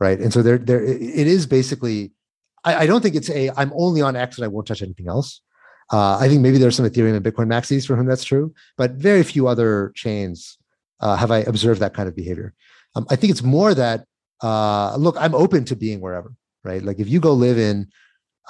[0.00, 0.18] right?
[0.18, 2.12] And so there, there, it is basically
[2.64, 5.08] I, I, don't think it's a I'm only on X and I won't touch anything
[5.08, 5.40] else.
[5.92, 8.92] Uh, I think maybe there's some Ethereum and Bitcoin maxis for whom that's true, but
[8.92, 10.56] very few other chains
[11.00, 12.54] uh, have I observed that kind of behavior.
[12.94, 14.06] Um, I think it's more that
[14.42, 16.32] uh, look, I'm open to being wherever,
[16.64, 16.82] right?
[16.82, 17.88] Like if you go live in,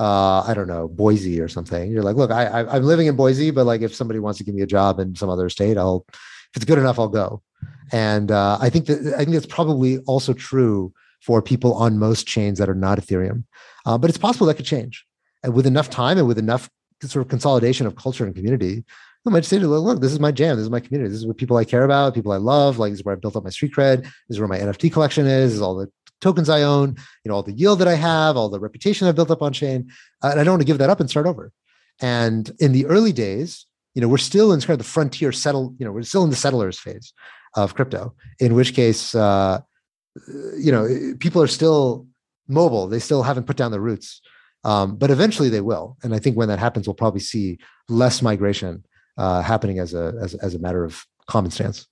[0.00, 3.16] uh, I don't know, Boise or something, you're like, look, I, I, I'm living in
[3.16, 5.78] Boise, but like if somebody wants to give me a job in some other state,
[5.78, 7.42] I'll, if it's good enough, I'll go.
[7.92, 10.92] And uh, I think that I think that's probably also true
[11.24, 13.44] for people on most chains that are not Ethereum.
[13.86, 15.04] Uh, but it's possible that could change.
[15.42, 16.68] And with enough time and with enough
[17.02, 18.84] sort of consolidation of culture and community,
[19.26, 20.56] I might say to look, look, this is my jam.
[20.56, 21.10] This is my community.
[21.10, 22.78] This is what people I care about, people I love.
[22.78, 24.02] Like this is where I built up my street cred.
[24.02, 25.50] This is where my NFT collection is.
[25.50, 28.36] This is all the tokens I own, you know, all the yield that I have,
[28.36, 29.90] all the reputation I've built up on chain.
[30.22, 31.52] Uh, and I don't want to give that up and start over.
[32.00, 33.64] And in the early days,
[33.94, 36.30] you know, we're still in kind of the frontier settle, you know, we're still in
[36.30, 37.14] the settlers phase
[37.56, 39.60] of crypto, in which case, uh,
[40.56, 42.06] you know, people are still
[42.48, 42.86] mobile.
[42.88, 44.20] They still haven't put down the roots,
[44.64, 45.96] um, but eventually they will.
[46.02, 47.58] And I think when that happens, we'll probably see
[47.88, 48.84] less migration
[49.16, 51.86] uh, happening as a as, as a matter of common stance.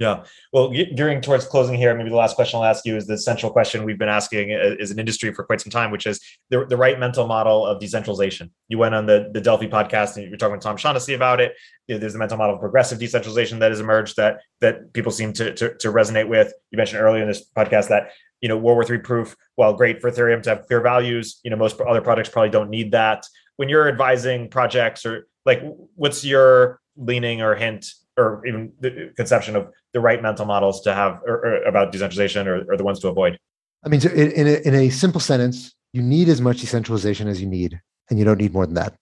[0.00, 0.24] Yeah.
[0.50, 3.52] Well, gearing towards closing here, maybe the last question I'll ask you is the central
[3.52, 6.64] question we've been asking uh, as an industry for quite some time, which is the,
[6.64, 8.50] the right mental model of decentralization.
[8.68, 11.52] You went on the, the Delphi podcast and you're talking with Tom Shaughnessy about it.
[11.86, 15.52] There's the mental model of progressive decentralization that has emerged that that people seem to,
[15.54, 16.50] to, to resonate with.
[16.70, 20.00] You mentioned earlier in this podcast that you know World War III proof, while great
[20.00, 23.26] for Ethereum to have clear values, you know most other projects probably don't need that.
[23.56, 25.62] When you're advising projects or like,
[25.94, 30.94] what's your leaning or hint or even the conception of the right mental models to
[30.94, 33.38] have or, or about decentralization or, or, the ones to avoid?
[33.84, 37.48] I mean, in a, in a simple sentence, you need as much decentralization as you
[37.48, 38.94] need, and you don't need more than that.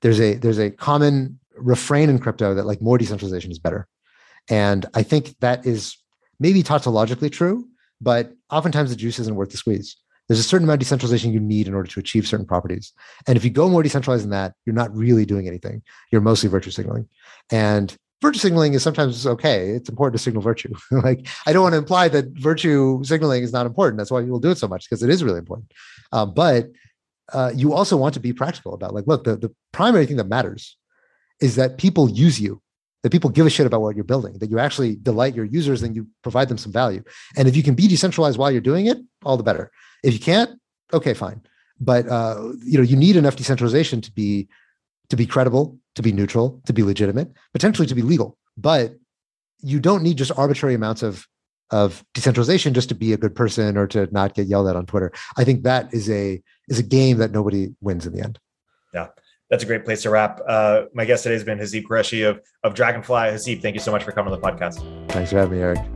[0.00, 3.88] There's a there's a common refrain in crypto that like more decentralization is better,
[4.48, 5.96] and I think that is
[6.38, 7.66] maybe tautologically true,
[8.00, 9.96] but oftentimes the juice isn't worth the squeeze.
[10.28, 12.92] There's a certain amount of decentralization you need in order to achieve certain properties.
[13.26, 15.82] And if you go more decentralized than that, you're not really doing anything.
[16.10, 17.08] You're mostly virtue signaling.
[17.50, 19.70] And virtue signaling is sometimes okay.
[19.70, 20.74] It's important to signal virtue.
[20.90, 23.98] like I don't want to imply that virtue signaling is not important.
[23.98, 25.72] That's why people do it so much because it is really important.
[26.12, 26.68] Um, but
[27.32, 30.28] uh, you also want to be practical about like, look, the, the primary thing that
[30.28, 30.76] matters
[31.40, 32.62] is that people use you,
[33.02, 35.82] that people give a shit about what you're building, that you actually delight your users
[35.82, 37.02] and you provide them some value.
[37.36, 39.70] And if you can be decentralized while you're doing it, all the better.
[40.02, 40.58] If you can't,
[40.92, 41.42] okay, fine.
[41.78, 44.48] But uh, you know, you need enough decentralization to be
[45.10, 48.36] to be credible, to be neutral, to be legitimate, potentially to be legal.
[48.56, 48.94] But
[49.60, 51.26] you don't need just arbitrary amounts of
[51.72, 54.86] of decentralization just to be a good person or to not get yelled at on
[54.86, 55.10] Twitter.
[55.36, 58.38] I think that is a is a game that nobody wins in the end.
[58.94, 59.08] Yeah.
[59.50, 60.40] That's a great place to wrap.
[60.46, 63.30] Uh, my guest today has been Haseeb Qureshi of, of Dragonfly.
[63.30, 64.80] Haseeb, thank you so much for coming on the podcast.
[65.10, 65.95] Thanks for having me, Erik.